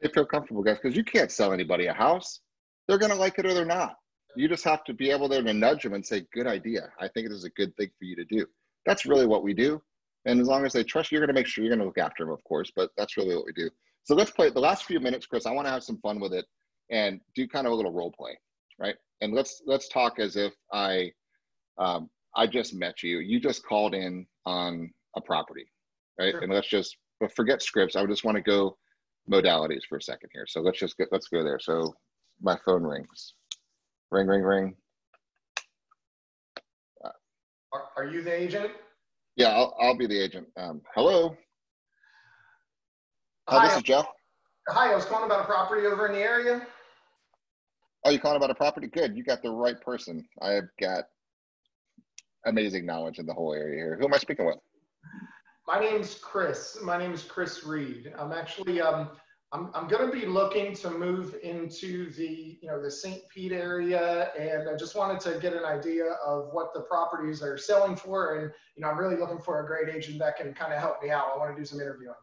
[0.01, 2.39] They feel comfortable guys because you can't sell anybody a house.
[2.87, 3.95] They're going to like it or they're not.
[4.35, 6.89] You just have to be able there to nudge them and say good idea.
[6.99, 8.45] I think it is a good thing for you to do.
[8.85, 9.81] That's really what we do
[10.25, 11.85] and as long as they trust you, you're going to make sure you're going to
[11.85, 12.71] look after them, of course.
[12.75, 13.69] But that's really what we do.
[14.03, 15.45] So let's play the last few minutes, Chris.
[15.45, 16.45] I want to have some fun with it
[16.91, 18.37] and do kind of a little role play,
[18.79, 18.95] right?
[19.21, 21.11] And let's let's talk as if I
[21.77, 23.19] um, I just met you.
[23.19, 25.65] You just called in on a property,
[26.19, 26.31] right?
[26.31, 26.41] Sure.
[26.41, 27.95] And let's just but forget scripts.
[27.95, 28.77] I just want to go
[29.31, 30.45] modalities for a second here.
[30.47, 31.59] So let's just get let's go there.
[31.59, 31.93] So
[32.41, 33.33] my phone rings,
[34.11, 34.75] ring, ring, ring.
[37.71, 38.71] Are, are you the agent?
[39.35, 40.47] Yeah, I'll, I'll be the agent.
[40.57, 41.35] Um, hello.
[43.49, 44.05] Hi, Hi, this is Jeff.
[44.69, 46.65] Hi, I was calling about a property over in the area.
[48.05, 48.87] Oh, you calling about a property?
[48.87, 49.17] Good.
[49.17, 50.27] You got the right person.
[50.41, 51.05] I've got
[52.45, 53.97] amazing knowledge in the whole area here.
[53.99, 54.57] Who am I speaking with?
[55.67, 56.77] My name's Chris.
[56.83, 58.13] My name is Chris Reed.
[58.17, 59.09] I'm actually um,
[59.53, 63.21] I'm, I'm going to be looking to move into the, you know, the St.
[63.29, 64.31] Pete area.
[64.37, 68.39] And I just wanted to get an idea of what the properties are selling for.
[68.39, 71.03] And, you know, I'm really looking for a great agent that can kind of help
[71.03, 71.25] me out.
[71.35, 72.15] I want to do some interviewing.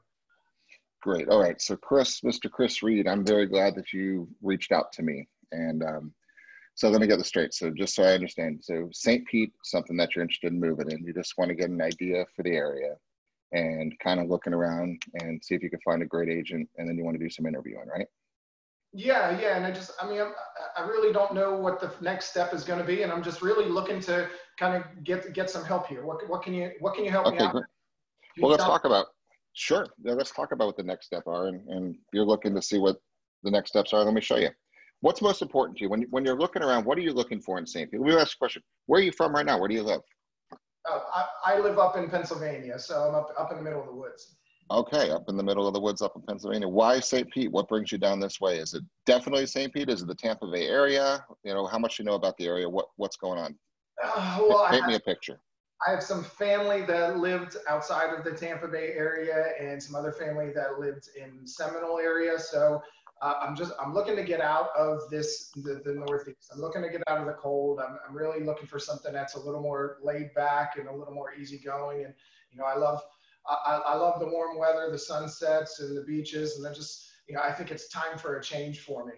[1.03, 1.29] Great.
[1.29, 1.61] All right.
[1.63, 2.51] So Chris, Mr.
[2.51, 5.29] Chris Reed, I'm very glad that you reached out to me.
[5.53, 6.13] And um,
[6.75, 7.55] so let me get this straight.
[7.55, 9.25] So just so I understand, so St.
[9.29, 12.27] Pete, something that you're interested in moving in, you just want to get an idea
[12.35, 12.97] for the area
[13.53, 16.89] and kind of looking around and see if you can find a great agent and
[16.89, 18.07] then you want to do some interviewing right?
[18.93, 20.33] Yeah yeah and i just i mean I'm,
[20.77, 23.41] i really don't know what the next step is going to be and i'm just
[23.41, 24.29] really looking to
[24.59, 26.05] kind of get get some help here.
[26.05, 27.65] What, what can you what can you help okay, me out great.
[28.41, 29.07] well let's talk about
[29.53, 32.63] sure yeah, let's talk about what the next step are and, and you're looking to
[32.63, 32.97] see what
[33.43, 34.05] the next steps are.
[34.05, 34.51] Let me show you.
[35.01, 35.91] What's most important to you?
[35.91, 37.91] When, when you're looking around what are you looking for in st.
[37.91, 38.63] Pete let me ask a question.
[38.87, 39.59] Where are you from right now?
[39.59, 40.01] Where do you live
[40.89, 43.87] uh, I, I, live up in Pennsylvania, so I'm up, up in the middle of
[43.87, 44.37] the woods.
[44.71, 46.69] Okay, up in the middle of the woods up in Pennsylvania.
[46.69, 47.29] Why St.
[47.31, 47.51] Pete?
[47.51, 48.59] What brings you down this way?
[48.59, 49.73] Is it definitely St.
[49.73, 49.91] Pete?
[49.91, 51.25] Is it the Tampa Bay area?
[51.43, 52.69] You know, how much you know about the area?
[52.69, 53.57] What what's going on?
[54.03, 55.41] Uh, well, Paint I, me a picture.
[55.87, 60.13] I have some family that lived outside of the Tampa Bay area and some other
[60.13, 62.39] family that lived in Seminole area.
[62.39, 62.83] So
[63.23, 66.51] uh, I'm just I'm looking to get out of this the, the Northeast.
[66.53, 67.79] I'm looking to get out of the cold.
[67.79, 71.13] I'm, I'm really looking for something that's a little more laid back and a little
[71.13, 72.05] more easygoing.
[72.05, 72.15] And
[72.51, 73.03] you know, I love
[73.47, 76.57] I, I love the warm weather, the sunsets, and the beaches.
[76.57, 79.13] And then just you know, I think it's time for a change for me.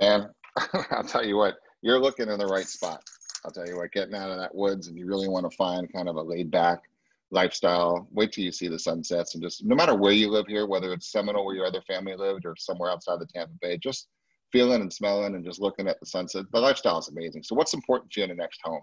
[0.00, 0.30] Man,
[0.90, 3.02] I'll tell you what, you're looking in the right spot.
[3.44, 5.92] I'll tell you what, getting out of that woods and you really want to find
[5.92, 6.84] kind of a laid back
[7.32, 8.06] lifestyle.
[8.12, 10.92] Wait till you see the sunsets and just no matter where you live here, whether
[10.92, 14.08] it's Seminole where your other family lived or somewhere outside the Tampa Bay, just
[14.52, 16.44] feeling and smelling and just looking at the sunset.
[16.52, 17.42] The lifestyle is amazing.
[17.42, 18.82] So what's important to you in the next home?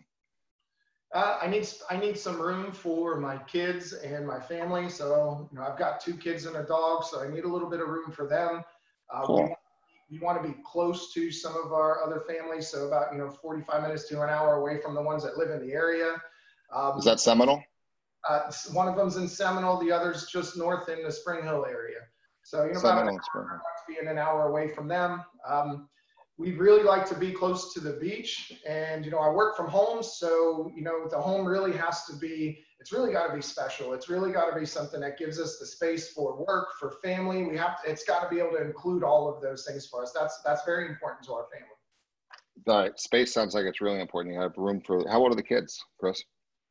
[1.14, 4.90] Uh, I need I need some room for my kids and my family.
[4.90, 7.70] So you know, I've got two kids and a dog, so I need a little
[7.70, 8.64] bit of room for them.
[9.12, 9.44] Uh, Cool.
[10.10, 13.18] we, we want to be close to some of our other families, so about you
[13.18, 16.16] know 45 minutes to an hour away from the ones that live in the area.
[16.72, 17.64] Um, Is that Seminole?
[18.28, 22.00] Uh, one of them's in Seminole, the other's just north in the Spring Hill area.
[22.44, 23.60] So you know, about an Seminole and Spring Hill.
[23.88, 25.24] being an hour away from them.
[25.48, 25.90] Um,
[26.40, 28.54] we'd really like to be close to the beach.
[28.68, 30.02] And, you know, I work from home.
[30.02, 33.92] So, you know, the home really has to be, it's really got to be special.
[33.92, 37.44] It's really got to be something that gives us the space for work, for family.
[37.44, 40.02] We have to, it's got to be able to include all of those things for
[40.02, 40.14] us.
[40.18, 41.68] That's, that's very important to our family.
[42.66, 44.34] The space sounds like it's really important.
[44.34, 46.24] You have room for, how old are the kids, Chris?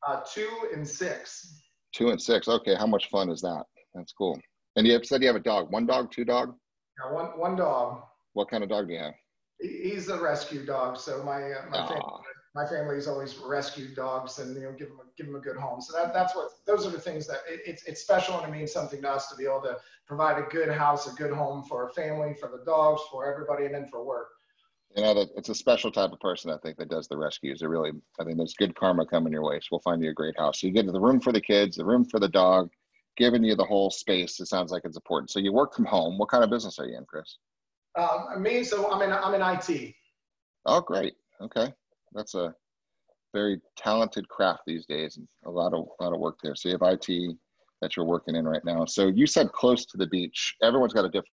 [0.07, 1.61] Uh, two and six.
[1.95, 2.49] Two and six.
[2.49, 3.65] Okay, how much fun is that?
[3.95, 4.39] That's cool.
[4.77, 5.73] And you have said you have a dog.
[5.73, 6.55] One dog, two dog?
[6.99, 8.03] Now, one, one dog.
[8.35, 9.15] What kind of dog do you have?
[9.61, 10.99] He's a rescue dog.
[10.99, 12.03] So my, uh, my family
[12.59, 15.57] my family's always rescued dogs and you know give them a, give them a good
[15.57, 15.81] home.
[15.81, 18.57] So that, that's what those are the things that it, it's it's special and it
[18.57, 19.77] means something to us to be able to
[20.07, 23.67] provide a good house, a good home for our family, for the dogs, for everybody,
[23.67, 24.29] and then for work.
[24.97, 27.63] You know, that it's a special type of person, I think, that does the rescues.
[27.63, 29.61] It really, I think there's good karma coming your way.
[29.61, 30.61] So we'll find you a great house.
[30.61, 32.71] So you get the room for the kids, the room for the dog,
[33.17, 34.41] giving you the whole space.
[34.41, 35.31] It sounds like it's important.
[35.31, 36.19] So you work from home.
[36.19, 37.39] What kind of business are you in, Chris?
[37.99, 39.95] Um, me, so I'm in I'm in IT.
[40.67, 41.15] Oh, great.
[41.41, 41.73] Okay.
[42.13, 42.55] That's a
[43.35, 46.55] very talented craft these days and a lot of, a lot of work there.
[46.55, 47.37] So you have IT
[47.83, 48.85] that you're working in right now.
[48.85, 50.55] So you said close to the beach.
[50.63, 51.29] Everyone's got a different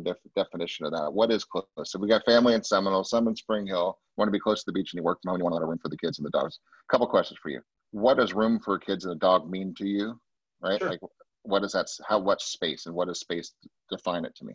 [0.00, 1.12] def- definition of that.
[1.12, 1.64] What is close?
[1.84, 3.98] So we got family in Seminole, some in Spring Hill.
[4.16, 5.38] Want to be close to the beach and you work from home.
[5.38, 6.58] You want a lot of room for the kids and the dogs.
[6.90, 7.60] couple questions for you.
[7.92, 10.20] What does room for kids and a dog mean to you?
[10.60, 10.78] Right?
[10.78, 10.90] Sure.
[10.90, 11.00] Like,
[11.42, 11.86] what is that?
[12.06, 13.52] How much space and what does space
[13.90, 14.54] define it to me?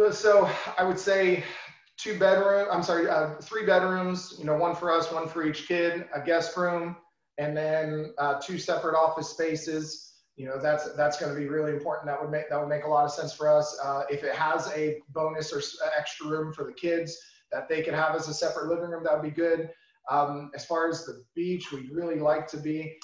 [0.00, 1.44] Uh, So I would say
[1.96, 2.68] two bedroom.
[2.70, 4.36] I'm sorry, uh, three bedrooms.
[4.38, 6.96] You know, one for us, one for each kid, a guest room,
[7.38, 10.09] and then uh, two separate office spaces.
[10.36, 12.06] You know, that's that's going to be really important.
[12.06, 13.78] That would make that would make a lot of sense for us.
[13.82, 17.18] Uh, if it has a bonus or uh, extra room for the kids
[17.52, 19.70] that they could have as a separate living room, that would be good.
[20.10, 22.96] Um, as far as the beach, we'd really like to be.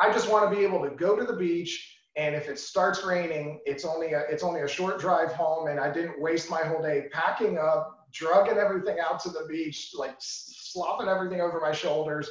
[0.00, 3.04] I just want to be able to go to the beach and if it starts
[3.04, 6.62] raining, it's only a it's only a short drive home, and I didn't waste my
[6.62, 11.72] whole day packing up, drugging everything out to the beach, like slopping everything over my
[11.72, 12.30] shoulders,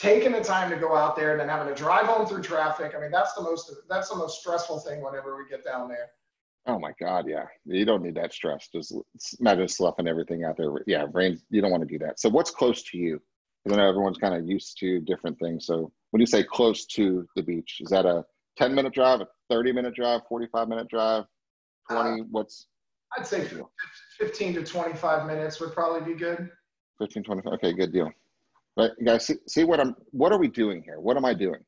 [0.00, 2.94] taking the time to go out there, and then having to drive home through traffic.
[2.96, 6.10] I mean, that's the most that's the most stressful thing whenever we get down there.
[6.66, 7.44] Oh my God, yeah.
[7.64, 8.68] You don't need that stress.
[8.72, 8.94] Just
[9.40, 10.70] imagine sloughing everything out there.
[10.86, 11.38] Yeah, rain.
[11.50, 12.20] You don't want to do that.
[12.20, 13.20] So what's close to you?
[13.64, 15.66] Because I know everyone's kind of used to different things.
[15.66, 18.24] So when you say close to the beach, is that a
[18.56, 21.24] 10 minute drive, a 30 minute drive, 45 minute drive,
[21.90, 22.22] uh, 20?
[22.30, 22.66] what's
[23.18, 23.46] I'd say
[24.18, 26.50] 15 to 25 minutes would probably be good.
[27.00, 27.52] 15, 25?
[27.54, 28.12] Okay, good deal.
[28.80, 31.00] But you guys, see, see what I'm, what are we doing here?
[31.00, 31.60] What am I doing?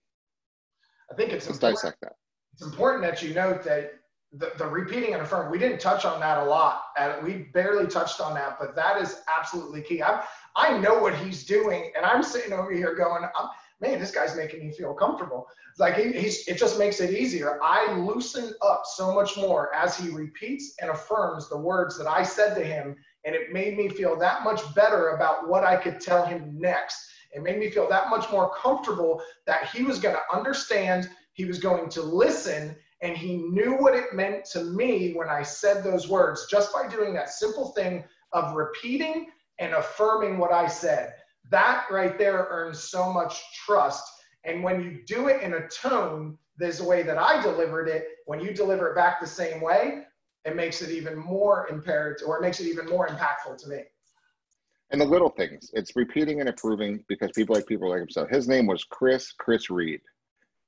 [1.10, 1.82] I think it's Let's important.
[1.82, 2.12] dissect that.
[2.54, 3.92] it's important that you note that
[4.32, 6.84] the, the repeating and affirming, we didn't touch on that a lot.
[6.96, 10.02] Uh, we barely touched on that, but that is absolutely key.
[10.02, 10.24] I,
[10.56, 13.48] I know what he's doing, and I'm sitting over here going, I'm,
[13.82, 15.46] man, this guy's making me feel comfortable.
[15.70, 17.58] It's like he, he's, it just makes it easier.
[17.62, 22.22] I loosen up so much more as he repeats and affirms the words that I
[22.22, 26.00] said to him, and it made me feel that much better about what I could
[26.00, 26.96] tell him next.
[27.32, 31.44] It made me feel that much more comfortable that he was going to understand, he
[31.44, 35.82] was going to listen, and he knew what it meant to me when I said
[35.82, 41.14] those words just by doing that simple thing of repeating and affirming what I said.
[41.50, 44.04] That right there earns so much trust.
[44.44, 48.06] And when you do it in a tone, there's a way that I delivered it.
[48.26, 50.04] When you deliver it back the same way,
[50.44, 53.82] it makes it even more imperative or it makes it even more impactful to me.
[54.90, 58.28] And the little things, it's repeating and improving because people like people like himself.
[58.30, 60.00] His name was Chris, Chris Reed.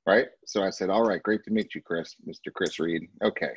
[0.07, 0.27] right?
[0.45, 2.51] So I said, all right, great to meet you, Chris, Mr.
[2.53, 3.07] Chris Reed.
[3.23, 3.51] Okay.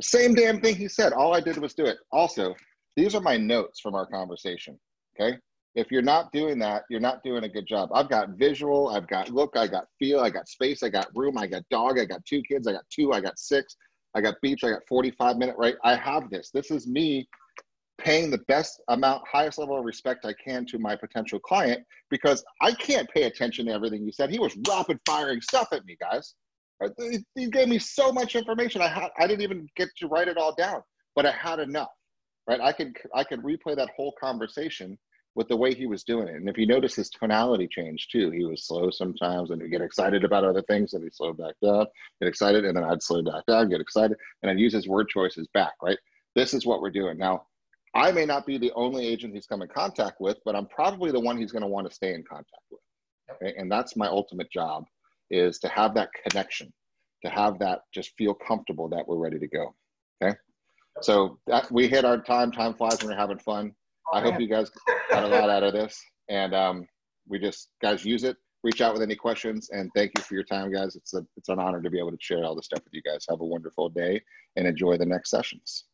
[0.00, 1.12] Same damn thing he said.
[1.12, 1.98] All I did was do it.
[2.12, 2.54] Also,
[2.96, 4.78] these are my notes from our conversation.
[5.18, 5.36] Okay.
[5.74, 7.90] If you're not doing that, you're not doing a good job.
[7.92, 11.36] I've got visual, I've got look, I got feel, I got space, I got room,
[11.36, 13.76] I got dog, I got two kids, I got two, I got six,
[14.16, 15.74] I got beach, I got 45 minute, right?
[15.84, 16.50] I have this.
[16.50, 17.28] This is me
[17.98, 22.42] paying the best amount, highest level of respect I can to my potential client because
[22.62, 24.30] I can't pay attention to everything you said.
[24.30, 26.34] He was rapid firing stuff at me, guys.
[27.34, 28.80] He gave me so much information.
[28.80, 30.82] I had, I didn't even get to write it all down,
[31.14, 31.92] but I had enough,
[32.48, 32.60] right?
[32.60, 34.98] I could, I could replay that whole conversation
[35.36, 36.34] with the way he was doing it.
[36.34, 39.82] And if you notice his tonality change too, he was slow sometimes and he'd get
[39.82, 41.86] excited about other things and he'd slow back down,
[42.20, 45.08] get excited, and then I'd slow back down, get excited, and I'd use his word
[45.08, 45.98] choices back, right?
[46.34, 47.18] This is what we're doing.
[47.18, 47.46] Now,
[47.94, 51.12] I may not be the only agent he's come in contact with, but I'm probably
[51.12, 52.80] the one he's going to want to stay in contact with.
[53.30, 53.54] Okay?
[53.58, 54.84] And that's my ultimate job
[55.30, 56.72] is to have that connection,
[57.24, 59.74] to have that just feel comfortable that we're ready to go.
[60.22, 60.34] Okay.
[61.02, 63.74] So that we hit our time, time flies when we're having fun.
[64.12, 64.70] I hope you guys
[65.10, 66.02] got a lot out of this.
[66.28, 66.86] And um,
[67.28, 68.36] we just, guys, use it.
[68.62, 69.70] Reach out with any questions.
[69.70, 70.96] And thank you for your time, guys.
[70.96, 73.02] It's, a, it's an honor to be able to share all this stuff with you
[73.02, 73.26] guys.
[73.28, 74.20] Have a wonderful day
[74.56, 75.84] and enjoy the next sessions.